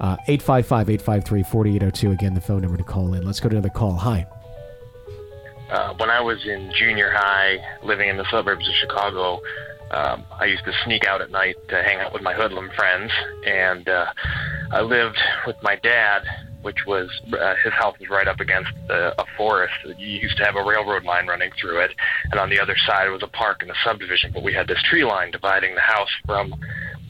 [0.00, 2.10] Uh, 855 853 4802.
[2.10, 3.24] Again, the phone number to call in.
[3.24, 3.94] Let's go to another call.
[3.94, 4.26] Hi.
[5.70, 9.40] uh, when I was in junior high, living in the suburbs of Chicago,
[9.96, 13.10] um, I used to sneak out at night to hang out with my hoodlum friends,
[13.46, 14.06] and uh,
[14.70, 16.22] I lived with my dad,
[16.60, 19.72] which was uh, his house was right up against uh, a forest.
[19.86, 21.92] You used to have a railroad line running through it,
[22.30, 24.32] and on the other side was a park and a subdivision.
[24.34, 26.54] But we had this tree line dividing the house from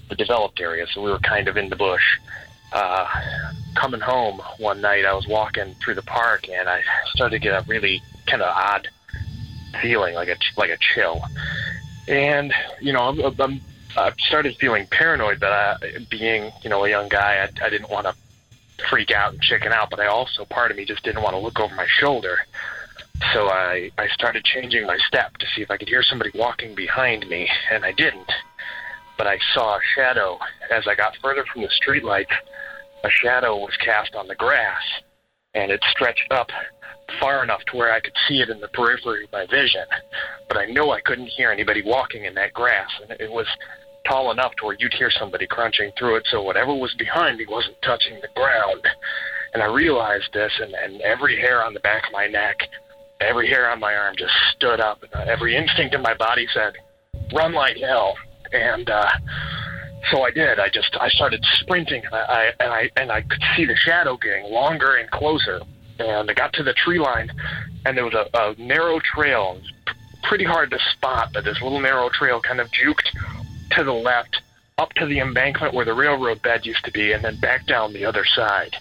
[0.08, 2.04] the developed area, so we were kind of in the bush.
[2.72, 3.08] Uh,
[3.74, 6.82] coming home one night, I was walking through the park, and I
[7.14, 8.86] started to get a really kind of odd
[9.82, 11.20] feeling, like a like a chill.
[12.08, 13.60] And you know, I'm, I'm,
[13.96, 15.76] I started feeling paranoid that I,
[16.10, 18.14] being you know a young guy, I, I didn't want to
[18.90, 21.38] freak out and chicken out, but I also part of me just didn't want to
[21.40, 22.38] look over my shoulder.
[23.32, 26.74] So I I started changing my step to see if I could hear somebody walking
[26.74, 28.30] behind me, and I didn't.
[29.18, 30.38] but I saw a shadow
[30.70, 32.32] as I got further from the streetlights.
[33.04, 34.82] A shadow was cast on the grass,
[35.54, 36.50] and it stretched up
[37.20, 39.84] far enough to where I could see it in the periphery of my vision.
[40.48, 43.46] But I know I couldn't hear anybody walking in that grass, and it was
[44.06, 46.26] tall enough to where you'd hear somebody crunching through it.
[46.30, 48.86] So whatever was behind me wasn't touching the ground.
[49.54, 52.56] And I realized this, and, and every hair on the back of my neck,
[53.20, 55.02] every hair on my arm just stood up.
[55.02, 56.74] And every instinct in my body said,
[57.34, 58.14] "Run like hell!"
[58.52, 59.08] And uh,
[60.10, 60.58] so I did.
[60.58, 63.76] I just I started sprinting, and I, I and I and I could see the
[63.76, 65.60] shadow getting longer and closer.
[65.98, 67.30] And I got to the tree line,
[67.84, 69.58] and there was a, a narrow trail.
[70.22, 73.08] Pretty hard to spot, but this little narrow trail kind of juked
[73.72, 74.40] to the left,
[74.78, 77.92] up to the embankment where the railroad bed used to be, and then back down
[77.92, 78.76] the other side.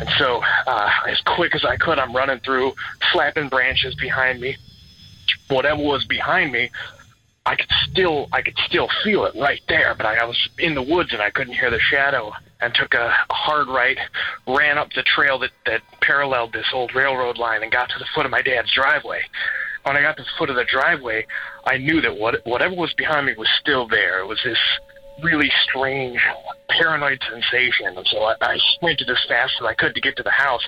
[0.00, 2.74] And so, uh, as quick as I could, I'm running through,
[3.12, 4.56] slapping branches behind me.
[5.48, 6.70] Whatever was behind me,
[7.44, 9.94] I could still, I could still feel it right there.
[9.96, 12.32] But I, I was in the woods and I couldn't hear the shadow.
[12.60, 13.98] And took a, hard right,
[14.46, 18.06] ran up the trail that that paralleled this old railroad line, and got to the
[18.14, 19.20] foot of my dad's driveway.
[19.82, 21.26] When I got to the foot of the driveway,
[21.66, 24.20] I knew that what whatever was behind me was still there.
[24.20, 24.60] It was this
[25.24, 26.20] really strange,
[26.68, 27.96] paranoid sensation.
[27.96, 30.62] And so I, I sprinted as fast as I could to get to the house.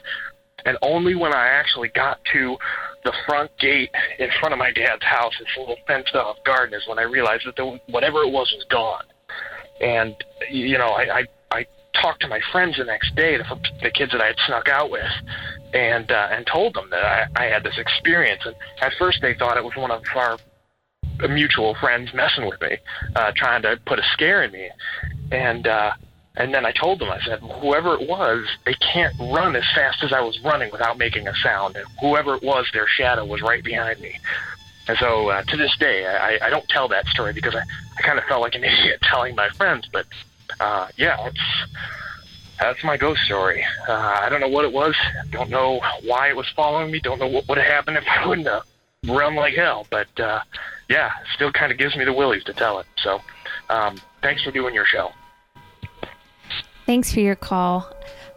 [0.64, 2.56] And only when I actually got to
[3.04, 6.86] the front gate in front of my dad's house, this little fenced off garden, is
[6.88, 9.04] when I realized that the, whatever it was was gone.
[9.80, 10.14] And,
[10.50, 11.66] you know, I, I, I
[12.00, 13.44] talked to my friends the next day, the,
[13.82, 15.02] the kids that I had snuck out with,
[15.74, 18.42] and, uh, and told them that I, I had this experience.
[18.44, 20.38] And at first they thought it was one of our
[21.28, 22.78] mutual friends messing with me,
[23.16, 24.70] uh, trying to put a scare in me.
[25.30, 25.92] And uh,
[26.36, 30.02] and then I told them, I said, whoever it was, they can't run as fast
[30.02, 31.76] as I was running without making a sound.
[31.76, 34.18] And whoever it was, their shadow was right behind me.
[34.88, 38.02] And so uh, to this day, I, I don't tell that story because I, I
[38.02, 39.88] kind of felt like an idiot telling my friends.
[39.92, 40.06] But
[40.58, 41.40] uh, yeah, that's
[42.60, 43.64] that's my ghost story.
[43.88, 44.96] Uh, I don't know what it was.
[45.30, 47.00] Don't know why it was following me.
[47.00, 48.64] Don't know what would have happened if I wouldn't have
[49.06, 49.86] run like hell.
[49.88, 50.40] But uh,
[50.88, 52.86] yeah, still kind of gives me the willies to tell it.
[52.96, 53.20] So
[53.70, 55.12] um, thanks for doing your show.
[56.86, 57.90] Thanks for your call.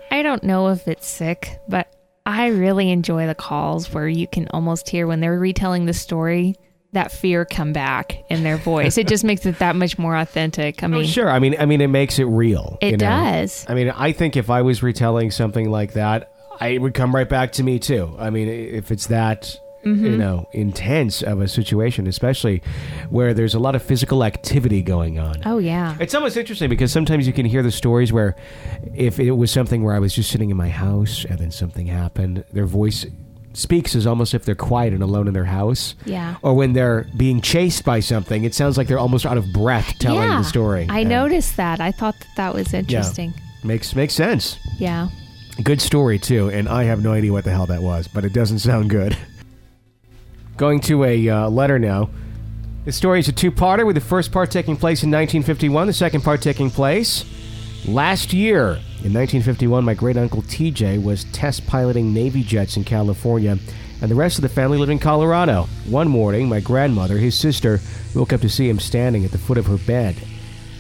[0.10, 1.94] I don't know if it's sick, but
[2.26, 6.56] I really enjoy the calls where you can almost hear when they're retelling the story
[6.94, 8.98] that fear come back in their voice.
[8.98, 10.82] it just makes it that much more authentic.
[10.82, 11.30] I oh, mean, Oh, sure.
[11.30, 12.78] I mean, I mean, it makes it real.
[12.82, 13.06] It you know?
[13.06, 13.66] does.
[13.68, 17.14] I mean, I think if I was retelling something like that, I, it would come
[17.14, 18.16] right back to me too.
[18.18, 20.06] I mean, if it's that Mm-hmm.
[20.06, 22.62] you know intense of a situation, especially
[23.10, 25.42] where there's a lot of physical activity going on.
[25.46, 25.96] oh yeah.
[26.00, 28.36] It's almost interesting because sometimes you can hear the stories where
[28.96, 31.88] if it was something where I was just sitting in my house and then something
[31.88, 33.06] happened, their voice
[33.54, 35.96] speaks as almost if they're quiet and alone in their house.
[36.06, 36.36] Yeah.
[36.44, 39.98] Or when they're being chased by something, it sounds like they're almost out of breath
[40.00, 40.38] telling yeah.
[40.38, 40.86] the story.
[40.90, 41.80] I And noticed that.
[41.82, 43.34] I thought that that was interesting.
[43.64, 44.60] Makes makes sense.
[44.78, 45.10] Yeah.
[45.64, 48.32] Good story too, and I have no idea what the hell that was, but it
[48.34, 49.18] doesn't sound good.
[50.58, 52.10] Going to a uh, letter now.
[52.86, 56.22] The story is a two-parter, with the first part taking place in 1951, the second
[56.22, 57.26] part taking place
[57.88, 58.70] last year.
[59.04, 63.60] In 1951, my great uncle TJ was test piloting Navy jets in California,
[64.02, 65.68] and the rest of the family lived in Colorado.
[65.86, 67.80] One morning, my grandmother, his sister,
[68.16, 70.16] woke up to see him standing at the foot of her bed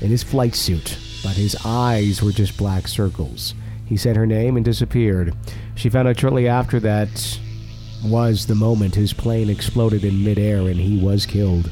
[0.01, 3.53] in his flight suit, but his eyes were just black circles.
[3.85, 5.35] He said her name and disappeared.
[5.75, 7.39] She found out shortly after that
[8.03, 11.69] was the moment his plane exploded in midair and he was killed.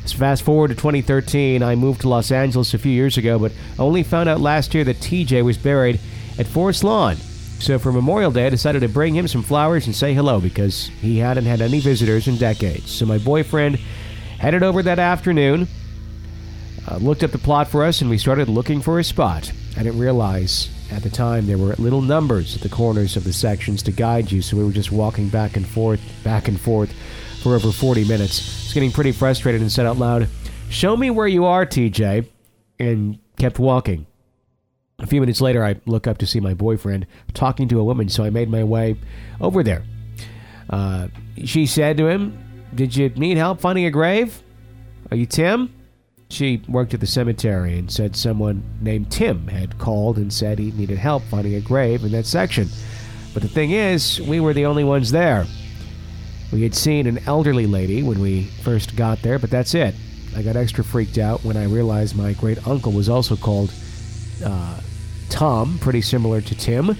[0.00, 1.62] Let's fast forward to 2013.
[1.62, 4.84] I moved to Los Angeles a few years ago, but only found out last year
[4.84, 5.98] that TJ was buried
[6.38, 7.16] at Forest Lawn.
[7.58, 10.86] So for Memorial Day, I decided to bring him some flowers and say hello because
[11.00, 12.90] he hadn't had any visitors in decades.
[12.90, 13.76] So my boyfriend
[14.38, 15.66] headed over that afternoon,
[16.86, 19.50] uh, looked up the plot for us, and we started looking for a spot.
[19.76, 23.32] I didn't realize at the time there were little numbers at the corners of the
[23.32, 26.92] sections to guide you, so we were just walking back and forth, back and forth
[27.42, 28.40] for over 40 minutes.
[28.40, 30.28] I was getting pretty frustrated and said out loud,
[30.68, 32.28] Show me where you are, TJ,
[32.78, 34.06] and kept walking.
[34.98, 38.08] A few minutes later, I look up to see my boyfriend talking to a woman,
[38.08, 38.96] so I made my way
[39.40, 39.84] over there.
[40.70, 41.08] Uh,
[41.44, 44.42] she said to him, Did you need help finding a grave?
[45.10, 45.72] Are you Tim?
[46.28, 50.72] She worked at the cemetery and said someone named Tim had called and said he
[50.72, 52.68] needed help finding a grave in that section.
[53.32, 55.46] But the thing is, we were the only ones there.
[56.52, 59.94] We had seen an elderly lady when we first got there, but that's it.
[60.36, 63.72] I got extra freaked out when I realized my great uncle was also called
[64.44, 64.80] uh,
[65.28, 66.96] Tom, pretty similar to Tim.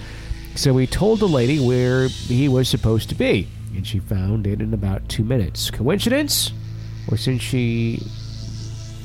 [0.55, 4.61] So we told the lady where he was supposed to be, and she found it
[4.61, 5.71] in about two minutes.
[5.71, 6.53] Coincidence?
[7.11, 8.03] Or since she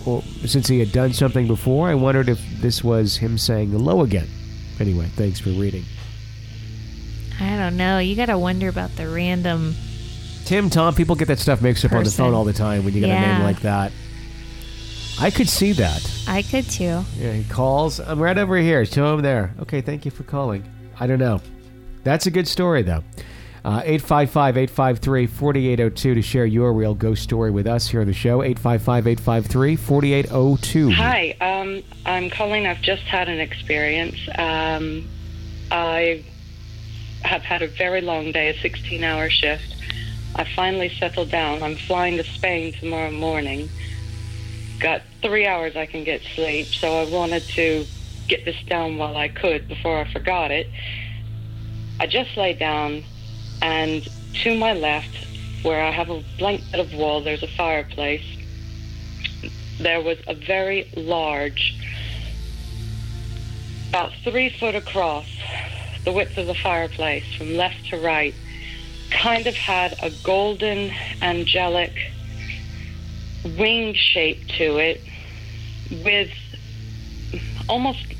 [0.06, 4.02] or since he had done something before, I wondered if this was him saying hello
[4.02, 4.28] again.
[4.80, 5.84] Anyway, thanks for reading.
[7.40, 8.00] I don't know.
[8.00, 9.76] You got to wonder about the random.
[10.46, 12.26] Tim, Tom, people get that stuff mixed up on the Person.
[12.26, 13.34] phone all the time when you got a Yeah.
[13.38, 13.92] name like that.
[15.20, 16.10] I could see that.
[16.28, 17.04] I could too.
[17.20, 18.00] Yeah, he calls.
[18.00, 18.86] I'm right over here.
[18.86, 19.54] Show him there.
[19.62, 20.64] Okay, thank you for calling.
[21.00, 21.42] I don't know.
[22.04, 23.04] That's a good story, though.
[23.64, 28.14] Uh, 855 853 4802 to share your real ghost story with us here on the
[28.14, 28.42] show.
[28.42, 30.90] 855 853 4802.
[30.92, 32.66] Hi, um, I'm calling.
[32.66, 34.18] I've just had an experience.
[34.36, 35.08] Um,
[35.70, 36.24] I
[37.22, 39.76] have had a very long day, a 16 hour shift.
[40.36, 41.62] I finally settled down.
[41.62, 43.70] I'm flying to Spain tomorrow morning.
[44.80, 47.86] Got three hours I can get sleep, so I wanted to
[48.28, 50.68] get this down while I could before I forgot it.
[52.00, 53.04] I just lay down,
[53.62, 54.08] and
[54.44, 55.16] to my left,
[55.64, 58.26] where I have a blank bit of wall, there's a fireplace.
[59.80, 61.76] There was a very large,
[63.90, 65.28] about three foot across,
[66.06, 68.34] the width of the fireplace from left to right,
[69.12, 70.92] kind of had a golden,
[71.22, 71.94] angelic
[73.44, 75.02] wing shape to it
[76.04, 76.32] with
[77.68, 78.11] almost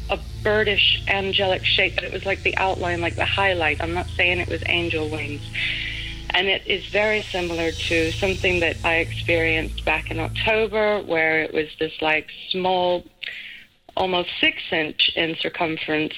[0.44, 3.82] birdish, angelic shape, but it was like the outline, like the highlight.
[3.82, 5.42] I'm not saying it was angel wings.
[6.32, 11.54] And it is very similar to something that I experienced back in October, where it
[11.54, 13.04] was this like small,
[13.98, 16.14] almost six inch in circumference,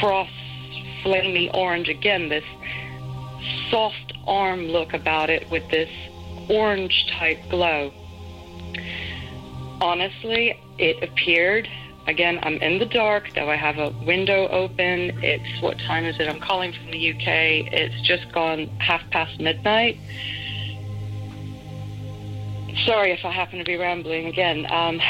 [0.00, 0.30] cross,
[1.04, 1.88] flamey orange.
[1.88, 2.44] Again, this
[3.70, 5.90] soft arm look about it with this
[6.48, 7.92] orange type glow.
[9.80, 11.68] Honestly, it appeared.
[12.10, 15.22] Again, I'm in the dark, though I have a window open.
[15.22, 16.28] It's what time is it?
[16.28, 17.72] I'm calling from the UK.
[17.72, 19.96] It's just gone half past midnight.
[22.84, 24.66] Sorry if I happen to be rambling again.
[24.68, 25.00] Um,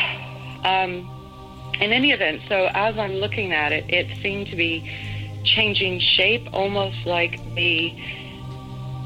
[0.62, 4.82] um, in any event, so as I'm looking at it, it seemed to be
[5.42, 7.96] changing shape, almost like the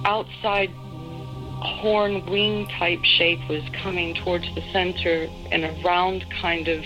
[0.05, 0.71] outside
[1.63, 6.85] horn wing type shape was coming towards the center in a round kind of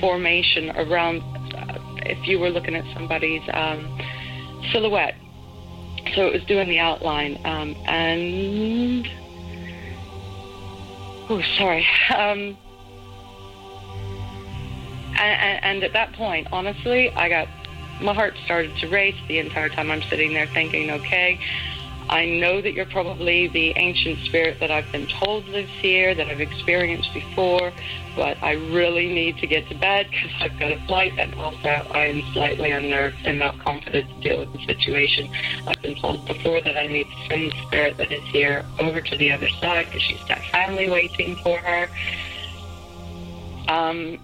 [0.00, 1.22] formation around
[1.54, 3.98] uh, if you were looking at somebody's um,
[4.72, 5.14] silhouette.
[6.14, 7.38] So it was doing the outline.
[7.44, 9.08] Um, and.
[11.28, 11.86] Oh, sorry.
[12.14, 12.56] Um,
[15.18, 17.48] and, and at that point, honestly, I got.
[18.00, 21.38] My heart started to race the entire time I'm sitting there thinking, okay,
[22.12, 26.28] I know that you're probably the ancient spirit that I've been told lives here, that
[26.28, 27.72] I've experienced before,
[28.14, 31.68] but I really need to get to bed because I've got a flight and also
[31.68, 35.32] I am slightly unnerved and not confident to deal with the situation.
[35.66, 39.00] I've been told before that I need to send the spirit that is here over
[39.00, 41.88] to the other side because she's got family waiting for her.
[43.68, 44.18] Um,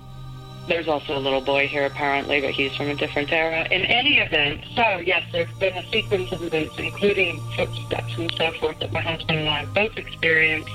[0.69, 3.66] there's also a little boy here apparently, but he's from a different era.
[3.71, 8.53] In any event, so yes, there's been a sequence of events, including footsteps and so
[8.53, 10.71] forth, that my husband and I both experienced.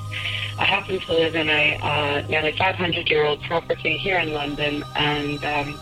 [0.59, 4.83] I happen to live in a uh, nearly 500 year old property here in London,
[4.95, 5.79] and um,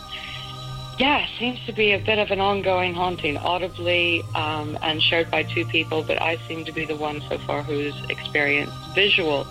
[0.98, 5.44] yeah, seems to be a bit of an ongoing haunting, audibly um, and shared by
[5.44, 9.48] two people, but I seem to be the one so far who's experienced visual.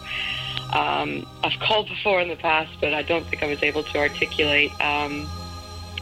[0.73, 3.99] Um, I've called before in the past, but I don't think I was able to
[3.99, 5.29] articulate um,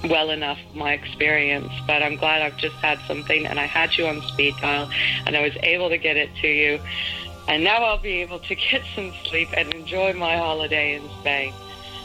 [0.05, 1.73] well enough my experience.
[1.87, 4.91] But I'm glad I've just had something, and I had you on speed dial,
[5.27, 6.81] and I was able to get it to you.
[7.49, 11.55] And now I'll be able to get some sleep and enjoy my holiday in Spain.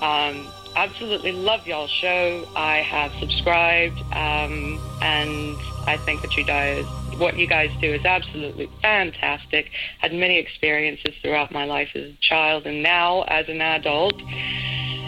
[0.02, 2.46] Um, absolutely love y'all's show.
[2.56, 5.58] I have subscribed, um, and
[5.88, 6.86] I think that you guys,
[7.18, 9.72] what you guys do is absolutely fantastic.
[10.00, 14.16] Had many experiences throughout my life as a child and now as an adult.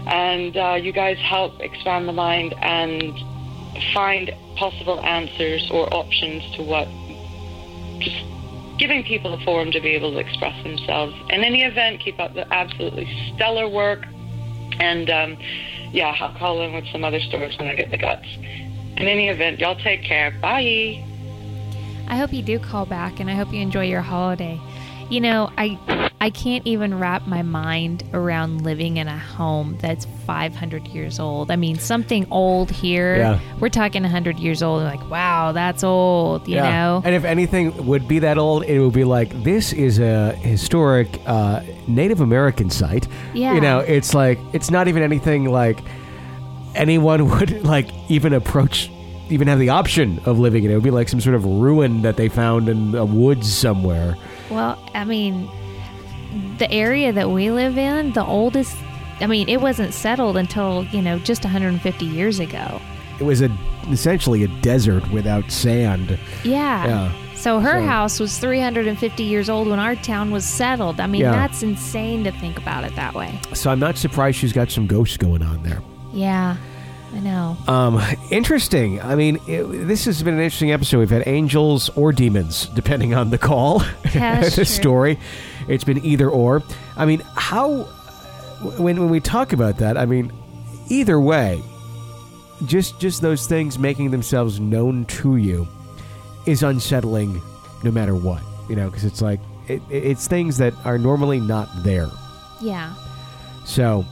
[0.07, 3.13] And uh, you guys help expand the mind and
[3.93, 6.88] find possible answers or options to what
[7.99, 8.16] just
[8.78, 11.16] giving people a forum to be able to express themselves.
[11.30, 14.05] In any event, keep up the absolutely stellar work.
[14.80, 15.38] And um,
[15.91, 18.28] yeah, I'll call in with some other stories when I get the guts.
[18.97, 20.32] In any event, y'all take care.
[20.41, 21.03] Bye.
[22.07, 24.59] I hope you do call back and I hope you enjoy your holiday.
[25.10, 25.78] You know, I
[26.22, 31.51] I can't even wrap my mind around living in a home that's 500 years old.
[31.51, 33.18] I mean, something old here.
[33.18, 33.39] Yeah.
[33.60, 34.82] We're talking 100 years old.
[34.82, 37.03] Like, wow, that's old, you know?
[37.06, 41.20] And if anything would be that old, it would be like this is a historic
[41.28, 43.08] uh, Native American site.
[43.36, 43.53] Yeah.
[43.53, 45.80] You know, it's like it's not even anything like
[46.74, 48.89] anyone would like even approach,
[49.30, 50.72] even have the option of living in.
[50.72, 54.16] It would be like some sort of ruin that they found in a woods somewhere.
[54.50, 55.50] Well, I mean,
[56.58, 58.76] the area that we live in, the oldest.
[59.22, 62.82] I mean, it wasn't settled until you know just 150 years ago.
[63.20, 63.50] It was a
[63.89, 66.18] essentially a desert without sand.
[66.43, 66.86] Yeah.
[66.86, 67.12] Yeah.
[67.36, 71.00] So her So- house was 350 years old when our town was settled.
[71.00, 71.32] I mean, Yeah.
[71.32, 73.39] that's insane to think about it that way.
[73.54, 75.82] So I'm not surprised she's got some ghosts going on there.
[76.14, 76.56] Yeah,
[77.14, 77.58] I know.
[77.68, 79.01] Um, interesting.
[79.01, 80.99] I mean, it, this has been an interesting episode.
[80.99, 83.80] We've had angels or demons, depending on the call,
[84.14, 85.18] that's the story.
[85.68, 86.62] It's been either or.
[86.97, 87.84] I mean, how
[88.78, 90.32] when when we talk about that, I mean,
[90.89, 91.62] either way,
[92.66, 95.68] just just those things making themselves known to you
[96.45, 97.41] is unsettling,
[97.84, 98.41] no matter what.
[98.70, 102.10] You know, because it's like it, it's things that are normally not there.
[102.62, 102.93] Yeah.
[103.66, 104.06] So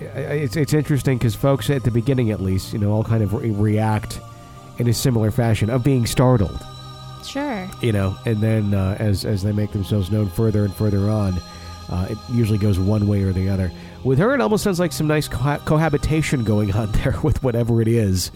[0.00, 3.32] it's it's interesting because folks at the beginning, at least, you know, all kind of
[3.34, 4.20] re- react
[4.78, 6.64] in a similar fashion of being startled,
[7.24, 7.68] Sure.
[7.80, 11.34] you know, and then uh, as as they make themselves known further and further on,
[11.90, 13.70] uh, it usually goes one way or the other.
[14.04, 17.82] With her, it almost sounds like some nice co- cohabitation going on there with whatever
[17.82, 18.30] it is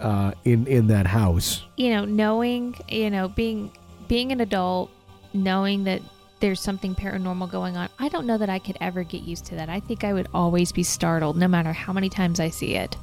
[0.00, 1.62] uh, in in that house.
[1.76, 3.70] You know, knowing, you know, being
[4.06, 4.90] being an adult,
[5.32, 6.02] knowing that
[6.40, 7.88] there's something paranormal going on.
[7.98, 9.68] I don't know that I could ever get used to that.
[9.68, 12.96] I think I would always be startled no matter how many times I see it.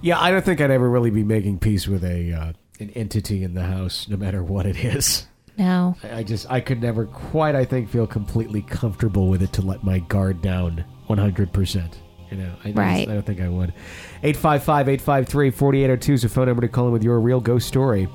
[0.00, 3.44] Yeah, I don't think I'd ever really be making peace with a uh, an entity
[3.44, 5.26] in the house, no matter what it is.
[5.58, 5.96] No.
[6.02, 9.62] I I just I could never quite I think feel completely comfortable with it to
[9.62, 11.94] let my guard down 100%.
[12.30, 13.06] You know, I, just- Right.
[13.08, 13.74] I don't think I would.
[14.22, 18.08] 855-853-4802 is a phone number to call in with your real ghost story.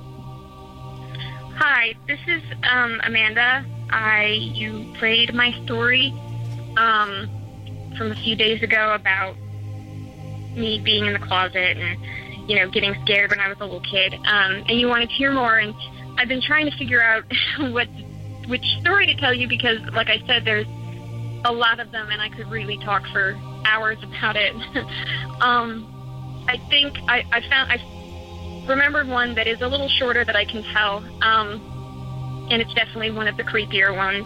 [1.87, 3.65] Hi, this is um, Amanda.
[3.89, 6.11] I you played my story
[6.75, 7.29] um,
[7.97, 9.37] from a few days ago about
[10.53, 13.79] me being in the closet and you know getting scared when I was a little
[13.79, 15.59] kid, um, and you wanted to hear more.
[15.59, 15.73] And
[16.17, 17.23] I've been trying to figure out
[17.71, 17.87] what
[18.47, 20.67] which story to tell you because, like I said, there's
[21.45, 24.53] a lot of them, and I could really talk for hours about it.
[25.41, 27.77] um, I think I, I found I
[28.67, 31.76] remembered one that is a little shorter that I can tell, um,
[32.49, 34.25] and it's definitely one of the creepier ones.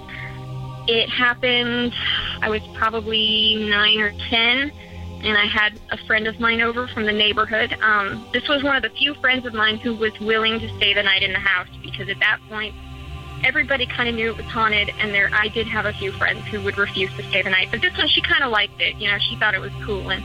[0.87, 1.93] It happened,
[2.41, 4.71] I was probably nine or ten,
[5.23, 7.77] and I had a friend of mine over from the neighborhood.
[7.81, 10.93] Um, this was one of the few friends of mine who was willing to stay
[10.93, 12.73] the night in the house because at that point,
[13.43, 16.45] everybody kind of knew it was haunted, and there I did have a few friends
[16.47, 17.69] who would refuse to stay the night.
[17.69, 18.95] But this one, she kind of liked it.
[18.97, 20.23] You know, she thought it was cool, and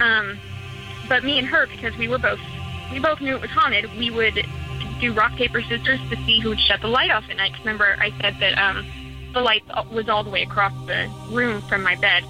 [0.00, 0.38] um,
[1.08, 2.40] but me and her, because we were both
[2.90, 4.46] we both knew it was haunted, we would
[5.02, 7.52] do rock paper scissors to see who would shut the light off at night.
[7.58, 8.86] remember, I said that um,
[9.34, 12.24] the light was all the way across the room from my bed.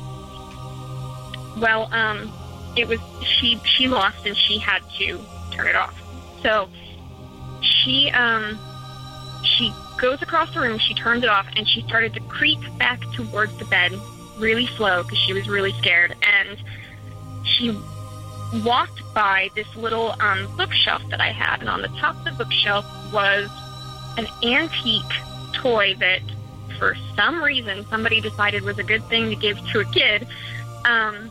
[1.61, 2.33] Well, um,
[2.75, 5.21] it was she she lost and she had to
[5.51, 5.95] turn it off.
[6.43, 6.69] So
[7.61, 8.59] she um
[9.45, 9.71] she
[10.01, 13.55] goes across the room, she turns it off, and she started to creep back towards
[13.59, 13.93] the bed
[14.39, 16.17] really slow because she was really scared.
[16.23, 16.57] And
[17.45, 17.79] she
[18.65, 22.45] walked by this little um, bookshelf that I had, and on the top of the
[22.45, 23.51] bookshelf was
[24.19, 25.03] an antique
[25.53, 26.21] toy that,
[26.79, 30.27] for some reason, somebody decided was a good thing to give to a kid.
[30.85, 31.31] Um,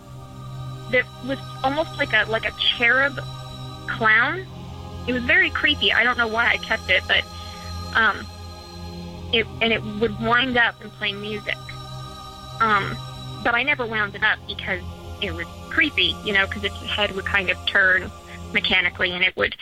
[0.92, 3.20] that was almost like a like a cherub
[3.88, 4.46] clown.
[5.08, 5.92] It was very creepy.
[5.92, 7.24] I don't know why I kept it, but
[7.96, 8.26] um,
[9.34, 11.58] it and it would wind up and play music.
[12.60, 12.96] Um,
[13.44, 14.84] but I never wound it up because
[15.22, 18.12] it was creepy, you know, because its head would kind of turn
[18.54, 19.56] mechanically and it would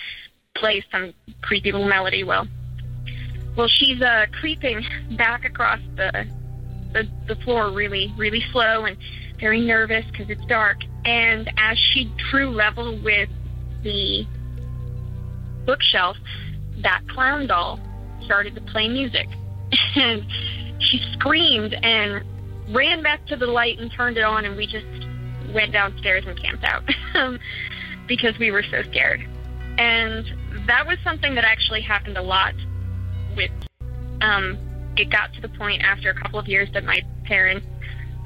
[0.56, 2.24] play some creepy little melody.
[2.24, 2.48] Well,
[3.56, 4.84] well, she's uh, creeping
[5.18, 6.26] back across the,
[6.94, 8.98] the the floor really, really slow and
[9.40, 10.78] very nervous because it's dark.
[11.06, 13.30] And as she drew level with
[13.84, 14.26] the
[15.66, 16.18] bookshelf,
[16.82, 17.80] that clown doll
[18.26, 19.28] started to play music.
[19.96, 20.26] And
[20.80, 22.24] she screamed and
[22.74, 24.86] ran back to the light and turned it on, and we just
[25.54, 26.84] went downstairs and camped out
[27.16, 27.40] um,
[28.08, 29.22] because we were so scared.
[29.78, 30.26] And
[30.68, 32.54] that was something that actually happened a lot
[33.36, 33.52] with.
[34.22, 34.58] Um,
[34.98, 37.66] it got to the point after a couple of years that my parents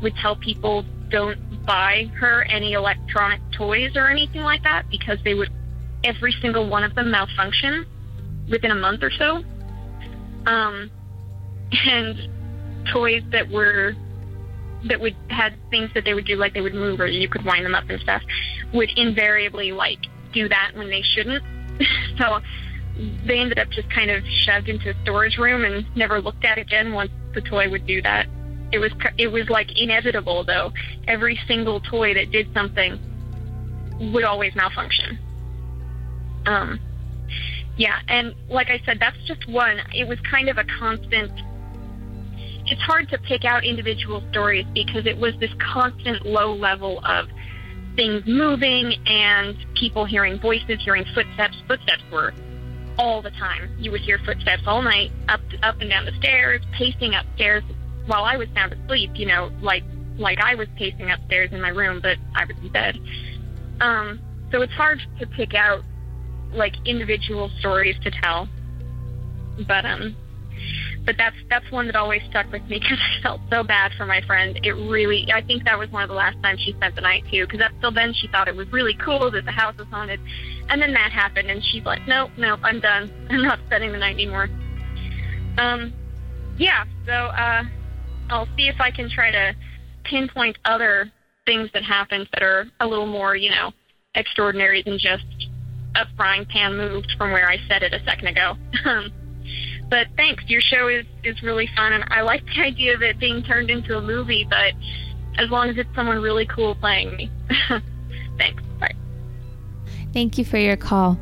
[0.01, 5.35] would tell people don't buy her any electronic toys or anything like that because they
[5.35, 5.49] would
[6.03, 7.85] every single one of them malfunction
[8.49, 9.43] within a month or so.
[10.45, 10.91] Um,
[11.71, 12.29] and
[12.91, 13.93] toys that were
[14.87, 17.45] that would had things that they would do like they would move or you could
[17.45, 18.21] wind them up and stuff
[18.73, 19.99] would invariably like
[20.33, 21.43] do that when they shouldn't.
[22.17, 22.39] so
[23.25, 26.57] they ended up just kind of shoved into a storage room and never looked at
[26.57, 28.27] again once the toy would do that.
[28.71, 30.71] It was it was like inevitable though.
[31.07, 32.99] Every single toy that did something
[34.11, 35.19] would always malfunction.
[36.45, 36.79] Um,
[37.77, 39.79] yeah, and like I said, that's just one.
[39.93, 41.31] It was kind of a constant.
[42.65, 47.27] It's hard to pick out individual stories because it was this constant low level of
[47.95, 51.55] things moving and people hearing voices, hearing footsteps.
[51.67, 52.33] Footsteps were
[52.97, 53.75] all the time.
[53.77, 57.63] You would hear footsteps all night, up up and down the stairs, pacing upstairs
[58.05, 59.11] while I was sound asleep.
[59.15, 59.83] You know, like
[60.17, 62.97] like I was pacing upstairs in my room, but I was in bed.
[63.81, 65.83] Um, so it's hard to pick out
[66.53, 68.47] like individual stories to tell.
[69.67, 70.15] But um,
[71.05, 74.05] but that's that's one that always stuck with me because I felt so bad for
[74.05, 74.59] my friend.
[74.63, 77.23] It really, I think that was one of the last times she spent the night
[77.31, 77.45] too.
[77.45, 80.19] Because up till then she thought it was really cool that the house was haunted,
[80.69, 83.11] and then that happened, and she's like, nope, nope, I'm done.
[83.29, 84.49] I'm not spending the night anymore.
[85.57, 85.93] Um,
[86.57, 86.85] yeah.
[87.05, 87.63] So uh,
[88.29, 89.53] I'll see if I can try to
[90.03, 91.11] pinpoint other
[91.45, 93.71] things that happened that are a little more, you know,
[94.15, 95.25] extraordinary than just
[95.95, 98.55] a frying pan moved from where I said it a second ago.
[99.89, 103.19] But thanks, your show is is really fun, and I like the idea of it
[103.19, 104.45] being turned into a movie.
[104.49, 104.73] But
[105.37, 107.31] as long as it's someone really cool playing me,
[108.37, 108.63] thanks.
[108.79, 108.95] Bye.
[110.13, 111.17] Thank you for your call.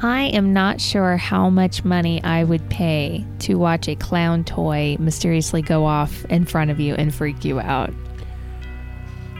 [0.00, 4.96] I am not sure how much money I would pay to watch a clown toy
[4.98, 7.94] mysteriously go off in front of you and freak you out.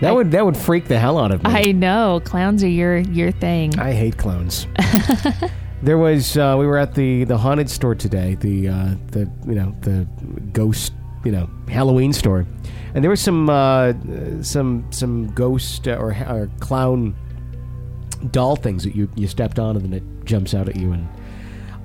[0.01, 1.51] That would that would freak the hell out of me.
[1.51, 3.79] I know clowns are your your thing.
[3.79, 4.67] I hate clowns.
[5.83, 9.55] there was uh, we were at the the haunted store today, the uh, the you
[9.55, 10.07] know the
[10.53, 10.93] ghost
[11.25, 12.47] you know Halloween store,
[12.95, 13.93] and there was some uh,
[14.43, 17.15] some some ghost or, or clown
[18.31, 21.07] doll things that you you stepped on and then it jumps out at you and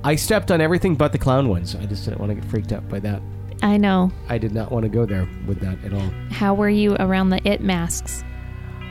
[0.03, 1.75] I stepped on everything but the clown ones.
[1.75, 3.21] I just didn't want to get freaked out by that.
[3.61, 4.11] I know.
[4.29, 6.09] I did not want to go there with that at all.
[6.31, 8.23] How were you around the it masks?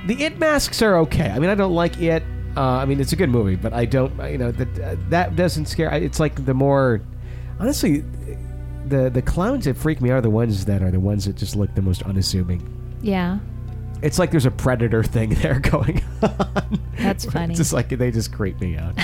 [0.07, 1.29] The it masks are okay.
[1.29, 2.23] I mean, I don't like it.
[2.57, 4.17] Uh, I mean, it's a good movie, but I don't.
[4.31, 5.93] You know that uh, that doesn't scare.
[5.93, 7.01] It's like the more
[7.59, 8.05] honestly,
[8.87, 11.37] the the clowns that freak me out are the ones that are the ones that
[11.37, 12.67] just look the most unassuming.
[13.03, 13.39] Yeah.
[14.03, 16.81] It's like there's a predator thing there going on.
[16.99, 17.53] That's funny.
[17.53, 18.95] It's just like they just creep me out.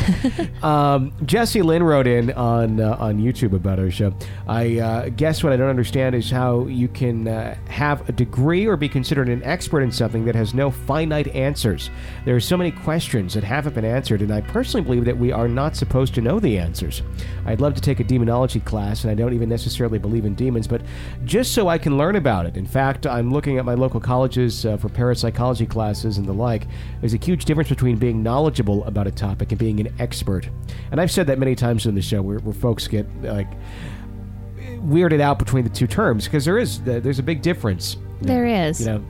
[0.65, 4.15] um, Jesse Lynn wrote in on uh, on YouTube about our show.
[4.47, 8.67] I uh, guess what I don't understand is how you can uh, have a degree
[8.67, 11.91] or be considered an expert in something that has no finite answers.
[12.25, 15.33] There are so many questions that haven't been answered, and I personally believe that we
[15.33, 17.03] are not supposed to know the answers.
[17.47, 20.67] I'd love to take a demonology class, and I don't even necessarily believe in demons,
[20.67, 20.83] but
[21.25, 22.57] just so I can learn about it.
[22.57, 26.67] In fact, I'm looking at my local colleges uh, for parapsychology classes and the like.
[27.01, 30.49] There's a huge difference between being knowledgeable about a topic and being an expert.
[30.91, 33.51] And I've said that many times in the show where, where folks get like
[34.87, 37.97] weirded out between the two terms because there is there's a big difference.
[38.21, 38.81] There is.
[38.81, 39.05] You know,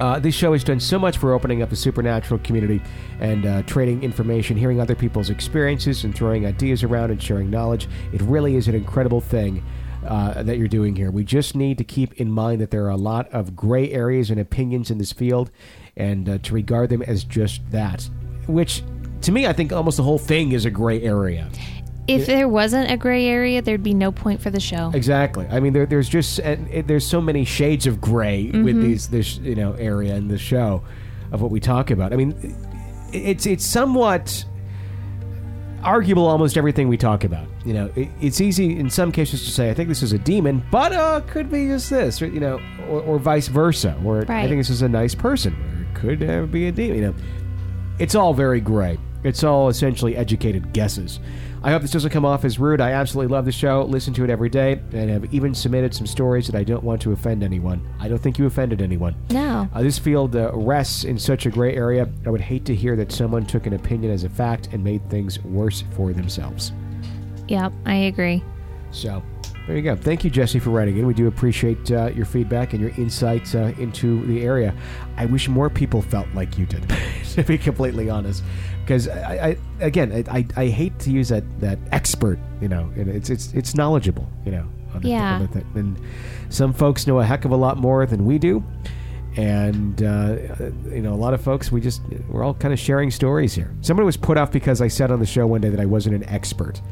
[0.00, 2.80] uh, this show has done so much for opening up the supernatural community
[3.20, 7.86] and uh, trading information, hearing other people's experiences, and throwing ideas around and sharing knowledge.
[8.12, 9.62] It really is an incredible thing.
[10.06, 11.10] Uh, that you're doing here.
[11.10, 14.30] We just need to keep in mind that there are a lot of gray areas
[14.30, 15.50] and opinions in this field,
[15.94, 18.08] and uh, to regard them as just that.
[18.46, 18.82] Which,
[19.20, 21.50] to me, I think almost the whole thing is a gray area.
[22.08, 24.90] If there wasn't a gray area, there'd be no point for the show.
[24.94, 25.46] Exactly.
[25.50, 28.82] I mean, there, there's just and there's so many shades of gray with Mhm.
[28.82, 30.82] these this you know area in the show
[31.30, 32.14] of what we talk about.
[32.14, 32.34] I mean,
[33.12, 34.46] it's it's somewhat
[35.82, 37.46] arguable almost everything we talk about.
[37.64, 40.18] You know, it, it's easy in some cases to say I think this is a
[40.18, 43.98] demon, but uh, could be just this, or, you know, or, or vice versa.
[44.04, 46.96] Or I think this is a nice person, or it could uh, be a demon.
[46.96, 47.14] You know,
[47.98, 48.98] it's all very gray.
[49.22, 51.20] It's all essentially educated guesses.
[51.62, 52.80] I hope this doesn't come off as rude.
[52.80, 56.06] I absolutely love the show, listen to it every day, and have even submitted some
[56.06, 57.86] stories that I don't want to offend anyone.
[57.98, 59.14] I don't think you offended anyone.
[59.28, 59.68] No.
[59.74, 62.08] Uh, this field uh, rests in such a gray area.
[62.24, 65.08] I would hate to hear that someone took an opinion as a fact and made
[65.10, 66.72] things worse for themselves.
[67.48, 68.42] Yep, I agree.
[68.90, 69.22] So,
[69.66, 69.96] there you go.
[69.96, 71.06] Thank you, Jesse, for writing in.
[71.06, 74.74] We do appreciate uh, your feedback and your insights uh, into the area.
[75.16, 76.84] I wish more people felt like you did,
[77.34, 78.42] to be completely honest.
[78.90, 82.40] Because I, I, again, I, I, hate to use that, that expert.
[82.60, 84.28] You know, and it's it's it's knowledgeable.
[84.44, 85.46] You know, on the- Yeah.
[85.46, 85.64] thing.
[85.76, 85.96] and
[86.48, 88.64] some folks know a heck of a lot more than we do.
[89.36, 90.34] And uh,
[90.90, 93.72] you know, a lot of folks, we just we're all kind of sharing stories here.
[93.80, 96.16] Somebody was put off because I said on the show one day that I wasn't
[96.16, 96.82] an expert.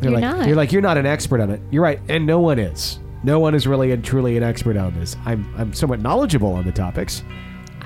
[0.00, 0.46] They're You're like, not.
[0.46, 1.62] You're like, you're not an expert on it.
[1.70, 2.98] You're right, and no one is.
[3.22, 5.16] No one is really and truly an expert on this.
[5.24, 7.22] I'm I'm somewhat knowledgeable on the topics,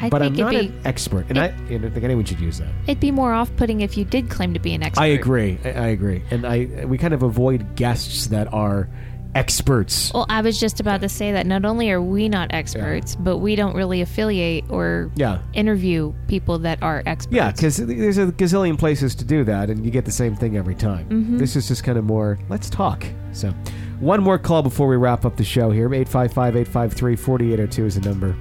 [0.00, 2.58] I but I'm not be an expert, and I, I don't think anyone should use
[2.58, 2.68] that.
[2.86, 5.02] it'd be more off-putting if you did claim to be an expert.
[5.02, 5.58] I agree.
[5.64, 8.88] I, I agree, and I we kind of avoid guests that are
[9.34, 10.10] experts.
[10.14, 13.38] Well, I was just about to say that not only are we not experts, but
[13.38, 15.38] we don't really affiliate or Yeah.
[15.52, 17.34] interview people that are experts.
[17.34, 20.56] Yeah, because there's a gazillion places to do that, and you get the same thing
[20.56, 21.06] every time.
[21.08, 21.38] Mhm.
[21.38, 23.04] This is just kind of more, let's talk.
[23.32, 23.52] So,
[24.00, 25.86] One more call before we wrap up the show here.
[25.92, 28.34] 855 853 4802 is the number.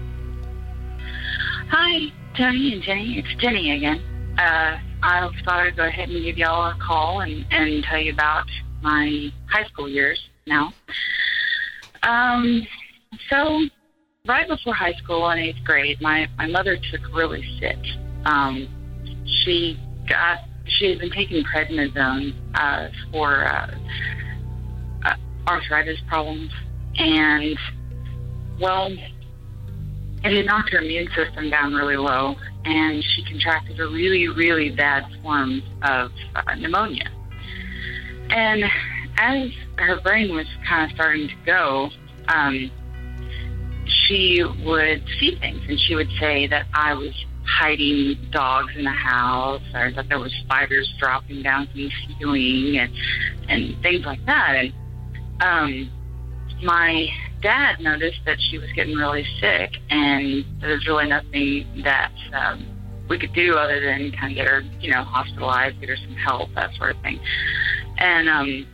[1.69, 3.19] Hi, Tony and Jenny.
[3.19, 4.01] It's Jenny again.
[4.37, 8.13] Uh, I thought I'd go ahead and give y'all a call and, and tell you
[8.13, 8.45] about
[8.81, 10.71] my high school years now.
[12.03, 12.65] Um,
[13.29, 13.65] so,
[14.25, 17.79] right before high school in eighth grade, my, my mother took really sick.
[18.25, 18.69] Um,
[19.25, 23.75] she got she had been taking prednisone uh, for uh,
[25.03, 25.15] uh,
[25.47, 26.51] arthritis problems,
[26.97, 27.57] and
[28.59, 28.89] well,
[30.23, 34.71] it had knocked her immune system down really low, and she contracted a really, really
[34.71, 37.09] bad form of uh, pneumonia.
[38.29, 38.63] And
[39.17, 41.89] as her brain was kind of starting to go,
[42.27, 42.71] um,
[43.85, 47.13] she would see things, and she would say that I was
[47.45, 52.77] hiding dogs in the house, or that there was spiders dropping down from the ceiling,
[52.77, 52.91] and
[53.47, 54.55] and things like that.
[54.55, 54.73] And
[55.39, 55.91] um,
[56.63, 57.07] my
[57.41, 62.65] dad noticed that she was getting really sick, and there was really nothing that um,
[63.09, 66.15] we could do other than kind of get her, you know, hospitalized, get her some
[66.15, 67.19] help, that sort of thing.
[67.97, 68.67] And um,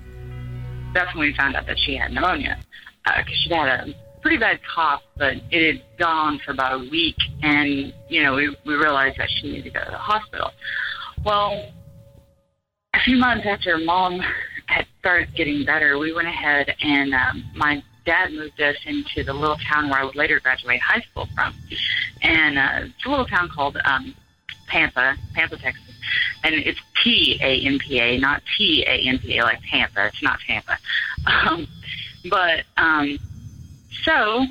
[0.93, 2.57] that's when we found out that she had pneumonia
[3.03, 6.89] because uh, she'd had a pretty bad cough, but it had gone for about a
[6.89, 10.51] week, and you know, we we realized that she needed to go to the hospital.
[11.25, 11.71] Well,
[12.93, 14.21] a few months after mom
[14.67, 19.33] had started getting better, we went ahead and um, my dad moved us into the
[19.33, 21.53] little town where I would later graduate high school from,
[22.21, 24.15] and uh, it's a little town called um,
[24.67, 25.83] Pampa, Pampa, Texas.
[26.43, 30.07] And it's P A N P A, not T A N P A like Tampa.
[30.07, 30.77] It's not Tampa.
[31.25, 31.67] Um,
[32.29, 33.17] but um,
[34.03, 34.45] so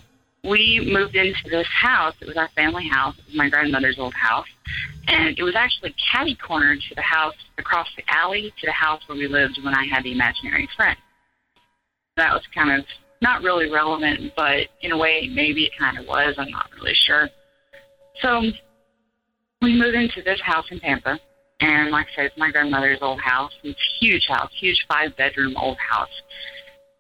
[0.45, 2.15] we moved into this house.
[2.21, 3.17] It was our family house.
[3.19, 4.47] It was my grandmother's old house.
[5.09, 9.03] And it was actually catty cornered to the house across the alley to the house
[9.07, 10.97] where we lived when I had the imaginary friend.
[12.17, 12.85] That was kind of
[13.23, 16.35] not really relevant, but in a way, maybe it kind of was.
[16.37, 17.29] I'm not really sure.
[18.21, 18.43] So
[19.63, 21.19] we moved into this house in Pampa.
[21.61, 23.53] And like I said, it's my grandmother's old house.
[23.63, 26.11] It's a huge house, huge five bedroom old house.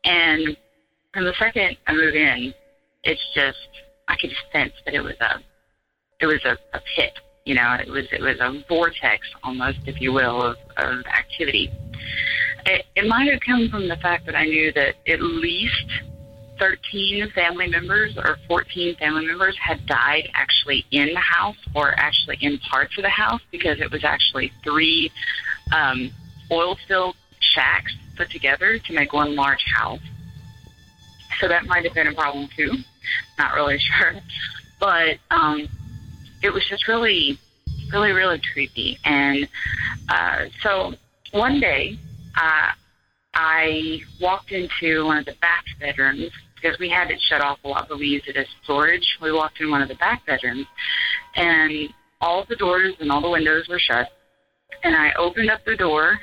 [0.05, 0.57] And
[1.13, 2.55] from the second I moved in,
[3.03, 3.59] it's just
[4.07, 5.41] I could just sense that it was a
[6.21, 7.13] it was a, a pit.
[7.45, 11.69] You know, it was it was a vortex almost, if you will, of, of activity.
[12.67, 15.91] It, it might have come from the fact that I knew that at least
[16.59, 22.39] 13 family members or 14 family members had died actually in the house or actually
[22.41, 25.11] in parts of the house because it was actually three
[25.73, 26.11] um,
[26.51, 30.01] oil filled shacks put together to make one large house.
[31.41, 32.71] So that might have been a problem too.
[33.39, 34.15] Not really sure.
[34.79, 35.69] But um,
[36.43, 37.39] it was just really,
[37.93, 38.99] really, really creepy.
[39.05, 39.49] And
[40.09, 40.95] uh, so
[41.33, 41.99] one day,
[42.37, 42.71] uh,
[43.35, 47.69] I walked into one of the back bedrooms because we had it shut off a
[47.69, 49.07] lot, but we used it as storage.
[49.21, 50.67] We walked in one of the back bedrooms,
[51.35, 51.89] and
[52.21, 54.09] all the doors and all the windows were shut.
[54.85, 56.21] And I opened up the door,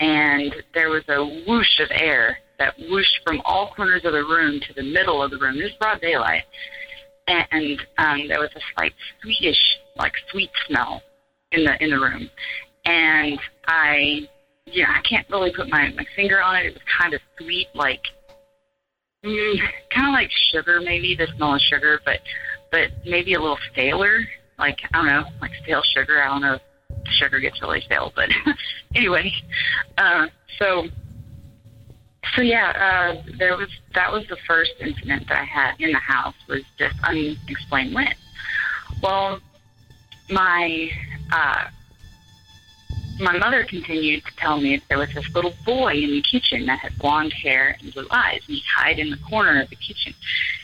[0.00, 4.60] and there was a whoosh of air that whooshed from all corners of the room
[4.66, 5.58] to the middle of the room.
[5.58, 6.42] This broad daylight,
[7.28, 11.02] and um, there was a slight sweetish, like sweet smell
[11.52, 12.30] in the in the room.
[12.84, 14.28] And I,
[14.66, 16.66] yeah, I can't really put my my finger on it.
[16.66, 18.02] It was kind of sweet, like
[19.24, 19.58] mm,
[19.94, 22.20] kind of like sugar, maybe the smell of sugar, but
[22.70, 24.20] but maybe a little staler.
[24.58, 26.22] Like I don't know, like stale sugar.
[26.22, 26.54] I don't know.
[26.54, 26.62] if
[27.18, 28.28] Sugar gets really stale, but
[28.94, 29.32] anyway.
[29.96, 30.26] Uh,
[30.58, 30.88] so
[32.34, 32.70] so yeah,
[33.16, 36.62] uh, there was that was the first incident that I had in the house was
[36.78, 38.14] just unexplained wind.
[39.02, 39.40] Well,
[40.28, 40.90] my
[41.32, 41.64] uh,
[43.18, 46.78] my mother continued to tell me there was this little boy in the kitchen that
[46.80, 50.14] had blonde hair and blue eyes, and he'd hide in the corner of the kitchen.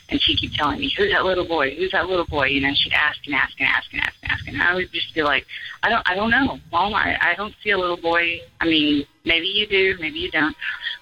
[0.09, 1.75] And she'd keep telling me, "Who's that little boy?
[1.75, 4.31] Who's that little boy?" You know, she'd ask and ask and ask and ask and
[4.31, 5.45] ask, and I would just be like,
[5.81, 6.93] "I don't, I don't know, Mom.
[6.93, 8.39] I, I don't see a little boy.
[8.61, 10.55] I mean, maybe you do, maybe you don't."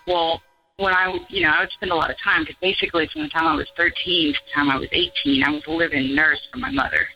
[0.07, 0.41] Well,
[0.77, 3.29] when I, you know, I would spend a lot of time because basically from the
[3.29, 6.39] time I was 13 to the time I was 18, I was a living nurse
[6.51, 7.07] for my mother.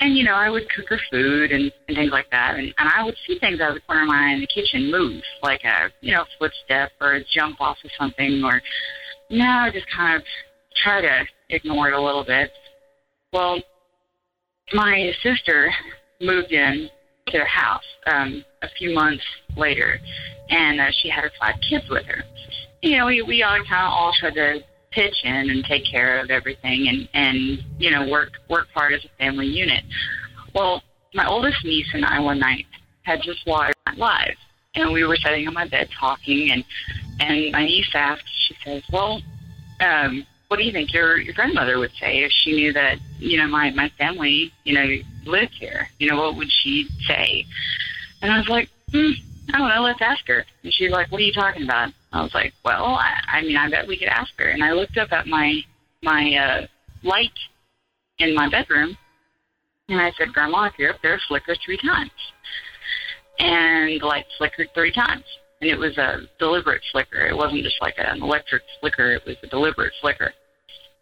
[0.00, 2.56] And, you know, I would cook her food and, and things like that.
[2.56, 4.46] And, and I would see things out of the corner of my eye in the
[4.46, 8.60] kitchen move, like a, you know, footstep or a jump off of something or,
[9.28, 10.22] you know, I just kind of
[10.82, 12.50] try to ignore it a little bit.
[13.32, 13.60] Well,
[14.72, 15.72] my sister
[16.20, 16.88] moved in
[17.28, 19.24] to the house um, a few months
[19.56, 19.98] later,
[20.50, 22.24] and uh, she had her five kids with her
[22.84, 24.60] you know, we, we all kind of all tried to
[24.94, 29.04] pitch in and take care of everything and, and, you know, work, work hard as
[29.04, 29.82] a family unit.
[30.54, 30.82] Well,
[31.14, 32.66] my oldest niece and I one night
[33.02, 34.36] had just watched live
[34.74, 36.64] and we were sitting on my bed talking and
[37.20, 39.22] And my niece asked, she says, "Well,
[39.80, 43.38] um, what do you think your your grandmother would say if she knew that you
[43.38, 45.88] know my my family you know lived here?
[46.00, 47.46] You know, what would she say?"
[48.20, 49.12] And I was like, hmm,
[49.52, 49.82] "I don't know.
[49.82, 52.84] Let's ask her." And she's like, "What are you talking about?" I was like, "Well,
[52.94, 55.60] I, I mean, I bet we could ask her." And I looked up at my
[56.02, 56.66] my uh,
[57.02, 57.38] light
[58.18, 58.96] in my bedroom,
[59.88, 62.10] and I said, "Grandma, if you're up there, flicker three times."
[63.40, 65.24] And the light flickered three times
[65.64, 67.26] and it was a deliberate flicker.
[67.26, 70.32] It wasn't just like an electric flicker; it was a deliberate flicker.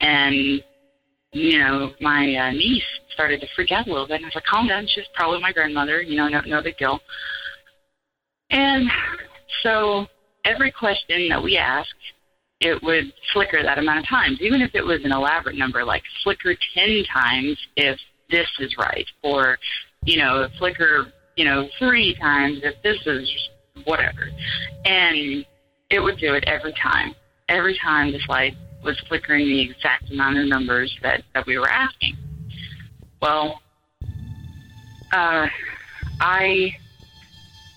[0.01, 0.63] And
[1.33, 4.35] you know, my uh, niece started to freak out a little bit, and I was
[4.35, 4.87] like, "Calm down.
[4.87, 6.01] She's probably my grandmother.
[6.01, 7.01] You know, no, no big deal."
[8.51, 8.89] And
[9.63, 10.07] so
[10.45, 11.95] every question that we asked,
[12.61, 16.03] it would flicker that amount of times, even if it was an elaborate number, like
[16.23, 17.99] flicker ten times if
[18.31, 19.59] this is right, or
[20.05, 23.31] you know, flicker you know three times if this is
[23.85, 24.31] whatever.
[24.85, 25.45] And
[25.91, 27.15] it would do it every time.
[27.49, 31.69] Every time this light was flickering the exact amount of numbers that, that we were
[31.69, 32.17] asking.
[33.21, 33.61] Well,
[35.13, 35.47] uh,
[36.21, 36.75] I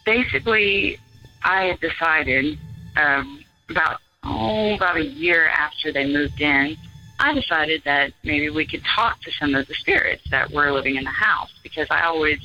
[0.05, 0.97] basically
[1.45, 2.57] I had decided
[2.97, 6.75] um, about oh about a year after they moved in,
[7.19, 10.95] I decided that maybe we could talk to some of the spirits that were living
[10.95, 12.39] in the house because I always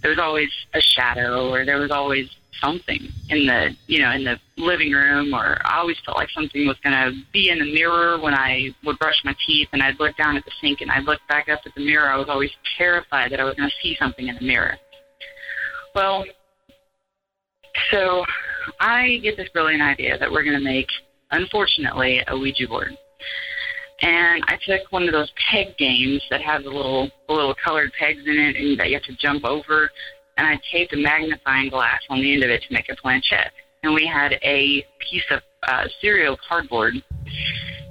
[0.00, 4.22] there was always a shadow or there was always something in the you know in
[4.22, 7.74] the living room or I always felt like something was going to be in the
[7.74, 10.90] mirror when I would brush my teeth and I'd look down at the sink and
[10.90, 12.08] I'd look back up at the mirror.
[12.08, 14.76] I was always terrified that I was going to see something in the mirror.
[15.94, 16.24] Well
[17.90, 18.24] so
[18.78, 20.88] I get this brilliant idea that we're going to make
[21.30, 22.96] unfortunately a Ouija board
[24.02, 27.92] and I took one of those peg games that has the little the little colored
[27.98, 29.90] pegs in it and that you have to jump over
[30.40, 33.52] and I taped a magnifying glass on the end of it to make a planchette.
[33.82, 36.94] And we had a piece of uh, cereal cardboard.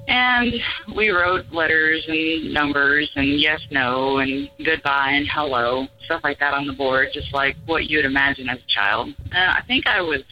[0.10, 0.60] And
[0.96, 6.56] we wrote letters and numbers and yes, no, and goodbye and hello, stuff like that
[6.56, 9.14] on the board, just like what you'd imagine as a child.
[9.32, 10.24] And I think I was,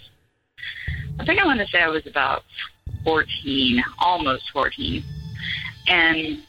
[1.20, 2.44] I think I want to say I was about
[3.04, 5.04] 14, almost 14.
[5.88, 6.40] And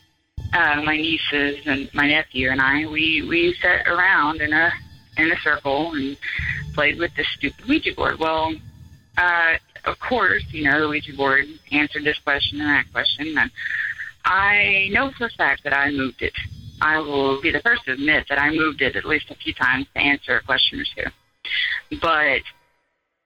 [0.55, 4.73] uh, my nieces and my nephew and I, we, we sat around in a
[5.19, 6.17] in a circle and
[6.75, 8.19] played with this stupid Ouija board.
[8.19, 8.55] Well,
[9.19, 9.55] uh,
[9.85, 13.37] of course, you know, the Ouija board answered this question and that question.
[13.39, 13.51] And
[14.25, 16.33] I know for a fact that I moved it.
[16.81, 19.53] I will be the first to admit that I moved it at least a few
[19.55, 21.99] times to answer a question or two.
[22.01, 22.43] But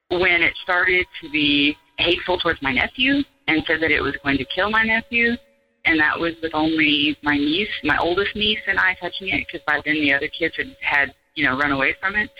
[0.08, 4.38] when it started to be hateful towards my nephew and said that it was going
[4.38, 5.36] to kill my nephew,
[5.84, 9.60] and that was with only my niece, my oldest niece, and I touching it because
[9.66, 12.30] by then the other kids had had you know, run away from it.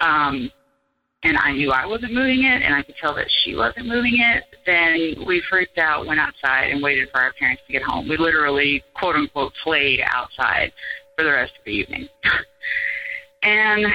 [0.00, 0.50] Um,
[1.22, 4.18] and I knew I wasn't moving it, and I could tell that she wasn't moving
[4.18, 8.08] it, then we freaked out, went outside, and waited for our parents to get home.
[8.08, 10.72] We literally, quote unquote, played outside
[11.16, 12.08] for the rest of the evening.
[13.42, 13.86] and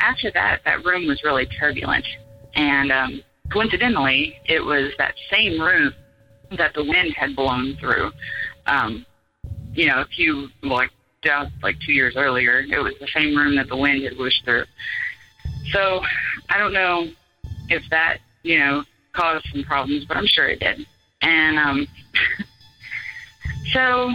[0.00, 2.06] after that, that room was really turbulent.
[2.54, 5.92] And um, coincidentally, it was that same room
[6.56, 8.12] that the wind had blown through.
[8.66, 9.04] Um,
[9.72, 10.90] you know, a few, like
[11.26, 12.60] out like two years earlier.
[12.60, 14.64] It was the same room that the wind had whooshed through.
[15.72, 16.02] So
[16.48, 17.08] I don't know
[17.68, 20.86] if that, you know, caused some problems, but I'm sure it did.
[21.22, 21.86] And um,
[23.72, 24.12] so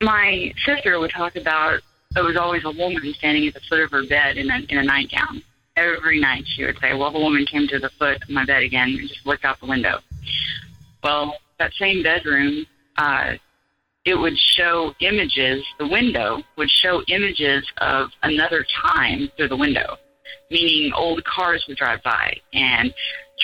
[0.00, 1.80] my sister would talk about
[2.16, 4.78] it was always a woman standing at the foot of her bed in a, in
[4.78, 5.42] a nightgown.
[5.76, 8.62] Every night she would say, well, the woman came to the foot of my bed
[8.62, 10.00] again and just looked out the window.
[11.04, 12.66] Well, that same bedroom,
[12.96, 13.34] uh,
[14.04, 19.96] it would show images, the window would show images of another time through the window,
[20.50, 22.92] meaning old cars would drive by and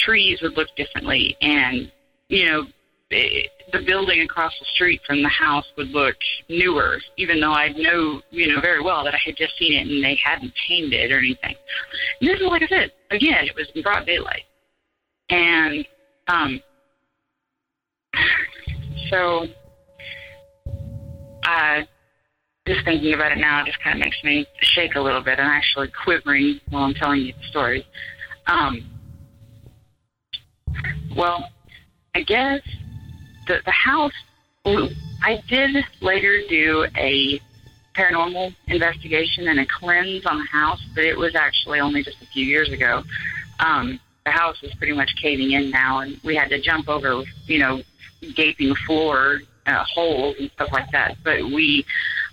[0.05, 1.91] trees would look differently and,
[2.29, 2.65] you know,
[3.11, 6.17] it, the building across the street from the house would look
[6.49, 9.87] newer, even though I know, you know, very well that I had just seen it
[9.87, 11.55] and they hadn't painted it or anything.
[12.21, 14.43] And this is, like I said, again, it was in broad daylight.
[15.31, 15.87] And,
[16.29, 16.61] um,
[19.11, 19.47] so
[21.47, 21.83] uh,
[22.67, 25.39] just thinking about it now just kind of makes me shake a little bit.
[25.39, 27.87] I'm actually quivering while I'm telling you the story.
[28.47, 28.85] Um,
[31.17, 31.49] well,
[32.15, 32.61] I guess
[33.47, 34.13] the the house.
[35.23, 37.41] I did later do a
[37.95, 42.27] paranormal investigation and a cleanse on the house, but it was actually only just a
[42.27, 43.05] few years ago.
[43.61, 47.23] Um, the house is pretty much caving in now, and we had to jump over,
[47.47, 47.81] you know,
[48.35, 51.17] gaping floor uh, holes and stuff like that.
[51.23, 51.85] But we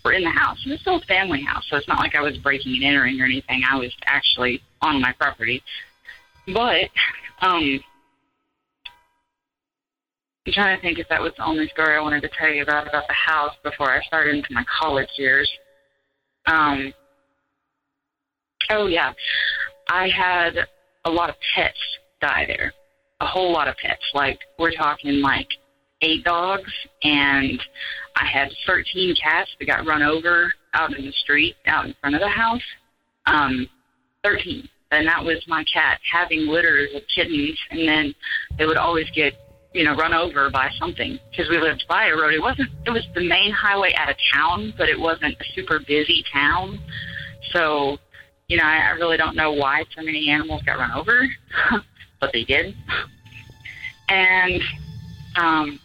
[0.03, 0.57] were in the house.
[0.63, 3.19] And it's still a family house, so it's not like I was breaking and entering
[3.21, 3.63] or anything.
[3.69, 5.63] I was actually on my property.
[6.47, 6.89] But
[7.41, 7.79] um,
[10.45, 12.63] I'm trying to think if that was the only story I wanted to tell you
[12.63, 15.49] about about the house before I started into my college years.
[16.47, 16.93] Um.
[18.69, 19.13] Oh yeah,
[19.89, 20.67] I had
[21.05, 21.77] a lot of pets
[22.21, 22.73] die there.
[23.21, 24.03] A whole lot of pets.
[24.13, 25.47] Like we're talking like
[26.01, 26.71] eight dogs,
[27.03, 27.61] and
[28.15, 32.15] I had 13 cats that got run over out in the street, out in front
[32.15, 32.61] of the house.
[33.25, 33.67] Um,
[34.23, 34.67] 13.
[34.91, 38.15] And that was my cat having litters of kittens, and then
[38.57, 39.33] they would always get,
[39.73, 42.33] you know, run over by something because we lived by a road.
[42.33, 45.79] It wasn't, it was the main highway out of town, but it wasn't a super
[45.79, 46.79] busy town.
[47.51, 47.97] So,
[48.47, 51.27] you know, I, I really don't know why so many animals got run over,
[52.21, 52.75] but they did.
[54.09, 54.61] And
[55.35, 55.79] um,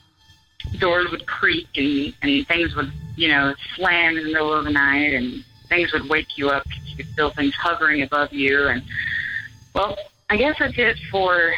[0.78, 4.70] doors would creak and, and things would, you know, slam in the middle of the
[4.70, 6.64] night and things would wake you up.
[6.86, 8.68] You could feel things hovering above you.
[8.68, 8.82] And,
[9.74, 9.96] well,
[10.30, 11.52] I guess that's it for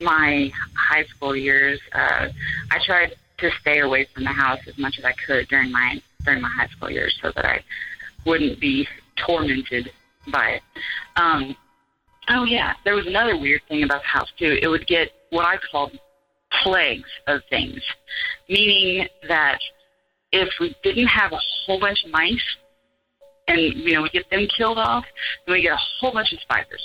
[0.00, 1.80] my high school years.
[1.92, 2.28] Uh,
[2.70, 6.00] I tried to stay away from the house as much as I could during my
[6.24, 7.60] during my high school years so that I
[8.24, 9.90] wouldn't be tormented
[10.28, 10.62] by it.
[11.16, 11.56] Um,
[12.28, 14.58] oh yeah, there was another weird thing about the house too.
[14.62, 15.98] It would get what I called
[16.62, 17.80] plagues of things,
[18.48, 19.58] meaning that
[20.32, 22.40] if we didn't have a whole bunch of mice
[23.48, 25.04] and you know we get them killed off,
[25.46, 26.82] then we get a whole bunch of spiders.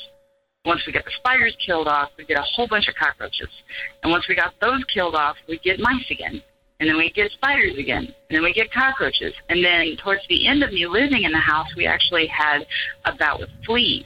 [0.65, 3.47] Once we get the spiders killed off, we get a whole bunch of cockroaches.
[4.03, 6.41] And once we got those killed off, we get mice again.
[6.79, 8.13] And then we get spiders again.
[8.29, 9.33] And then we get cockroaches.
[9.49, 12.67] And then towards the end of me living in the house, we actually had
[13.05, 14.05] a bout with fleas.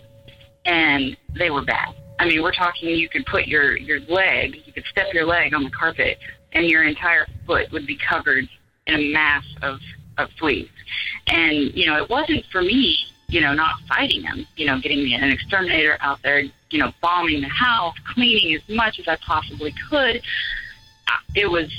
[0.65, 1.95] And they were bad.
[2.21, 5.55] I mean, we're talking you could put your, your leg, you could step your leg
[5.55, 6.19] on the carpet,
[6.51, 8.47] and your entire foot would be covered
[8.85, 9.79] in a mass of,
[10.19, 10.69] of fleas.
[11.25, 12.95] And, you know, it wasn't for me,
[13.27, 17.41] you know, not fighting them, you know, getting an exterminator out there, you know, bombing
[17.41, 20.17] the house, cleaning as much as I possibly could.
[20.17, 21.73] Uh, It was,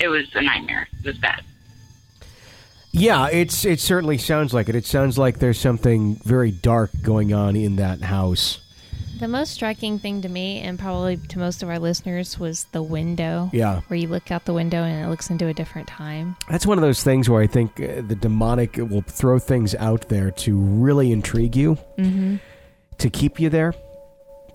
[0.00, 0.88] it was a nightmare.
[0.98, 1.44] It was bad.
[2.90, 4.74] Yeah, it's it certainly sounds like it.
[4.74, 8.65] It sounds like there's something very dark going on in that house.
[9.18, 12.82] The most striking thing to me, and probably to most of our listeners, was the
[12.82, 13.48] window.
[13.52, 13.80] Yeah.
[13.88, 16.36] Where you look out the window and it looks into a different time.
[16.50, 20.08] That's one of those things where I think uh, the demonic will throw things out
[20.08, 22.36] there to really intrigue you, Mm-hmm.
[22.98, 23.72] to keep you there.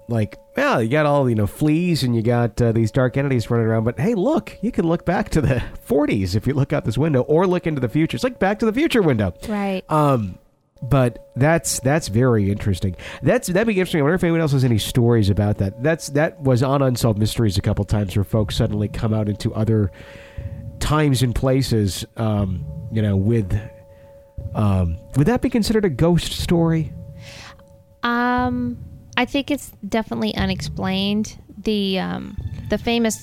[0.07, 3.49] Like, well, you got all you know fleas and you got uh, these dark entities
[3.49, 6.71] running around, but hey, look, you can look back to the 40s if you look
[6.73, 8.15] out this window, or look into the future.
[8.15, 9.33] It's like Back to the Future window.
[9.47, 9.83] Right.
[9.89, 10.37] Um,
[10.81, 12.95] but that's that's very interesting.
[13.21, 14.01] That's that'd be interesting.
[14.01, 15.81] I wonder if anyone else has any stories about that.
[15.83, 19.53] That's that was on Unsolved Mysteries a couple times where folks suddenly come out into
[19.53, 19.91] other
[20.79, 22.05] times and places.
[22.17, 23.57] Um, you know, with
[24.55, 26.91] um, would that be considered a ghost story?
[28.03, 28.83] Um,
[29.17, 31.37] I think it's definitely unexplained.
[31.63, 32.37] The um,
[32.69, 33.17] the famous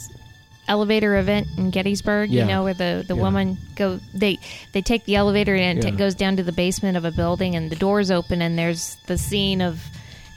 [0.68, 2.42] elevator event in Gettysburg, Yeah.
[2.42, 3.22] you know, where the, the Yeah.
[3.22, 4.38] woman go they
[4.72, 5.88] they take the elevator and Yeah.
[5.90, 8.96] it goes down to the basement of a building and the doors open and there's
[9.06, 9.80] the scene of,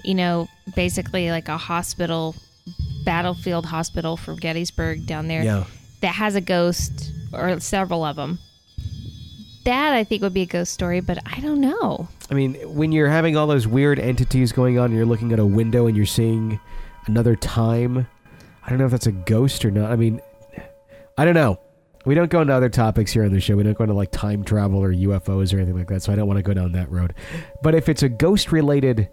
[0.04, 2.36] you know, basically like a hospital,
[3.06, 5.66] battlefield hospital for Gettysburg down there
[6.02, 8.40] that has a ghost or several of them.
[9.64, 12.08] That I think would be a ghost story, but I don't know.
[12.32, 15.38] I mean, when you're having all those weird entities going on, and you're looking at
[15.40, 16.60] a window and you're seeing
[17.06, 18.08] another time.
[18.66, 19.92] I don't know if that's a ghost or not.
[19.92, 20.22] I mean,
[21.18, 21.60] I don't know.
[22.06, 23.56] We don't go into other topics here on the show.
[23.56, 26.02] We don't go into like time travel or UFOs or anything like that.
[26.04, 27.14] So I don't want to go down that road.
[27.62, 29.10] But if it's a ghost related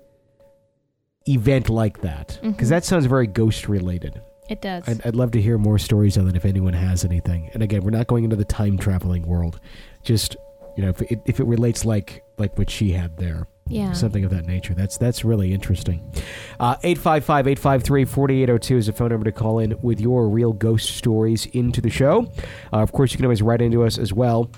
[1.27, 2.71] event like that, because Mhm.
[2.71, 4.21] that sounds very ghost related.
[4.49, 4.85] It does.
[4.89, 7.51] I'd, I'd love to hear more stories on it if anyone has anything.
[7.53, 9.61] And again, we're not going into the time traveling world.
[10.03, 10.37] Just
[10.77, 13.93] you know, if it, if it relates like like what she had there, Yeah.
[13.93, 14.75] something of that nature.
[14.75, 16.01] That's that's really interesting.
[16.61, 21.81] Uh, 855-853-4802 is a phone number to call in with your real ghost stories into
[21.81, 22.31] the show.
[22.73, 24.51] Uh, of course, you can always write into us as well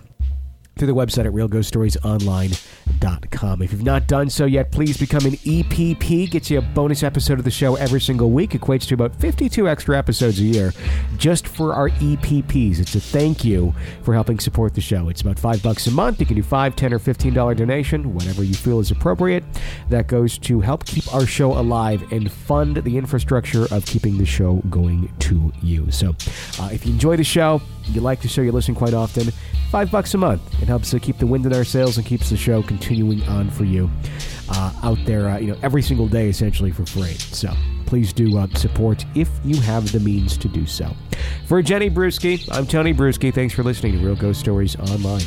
[0.80, 3.62] through the website at realghoststoriesonline.com.
[3.62, 6.30] If you've not done so yet, please become an EPP.
[6.30, 8.52] Gets you a bonus episode of the show every single week.
[8.52, 10.72] Equates to about 52 extra episodes a year
[11.18, 12.80] just for our EPPs.
[12.80, 15.10] It's a thank you for helping support the show.
[15.10, 16.18] It's about five bucks a month.
[16.18, 19.44] You can do five, ten, or fifteen dollar donation, whatever you feel is appropriate.
[19.90, 24.24] That goes to help keep our show alive and fund the infrastructure of keeping the
[24.24, 25.90] show going to you.
[25.90, 26.16] So,
[26.58, 27.60] uh, if you enjoy the show,
[27.94, 29.30] you like the show, you listen quite often,
[29.70, 30.42] five bucks a month.
[30.62, 33.50] It helps to keep the wind in our sails and keeps the show continuing on
[33.50, 33.90] for you
[34.48, 37.14] uh, out there, uh, you know, every single day essentially for free.
[37.14, 37.52] So
[37.86, 40.94] please do uh, support if you have the means to do so.
[41.46, 43.32] For Jenny Brueski, I'm Tony Brueski.
[43.34, 45.24] Thanks for listening to Real Ghost Stories Online.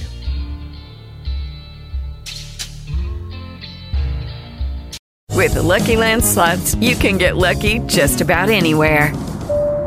[5.31, 9.11] With the Lucky Land slots, you can get lucky just about anywhere.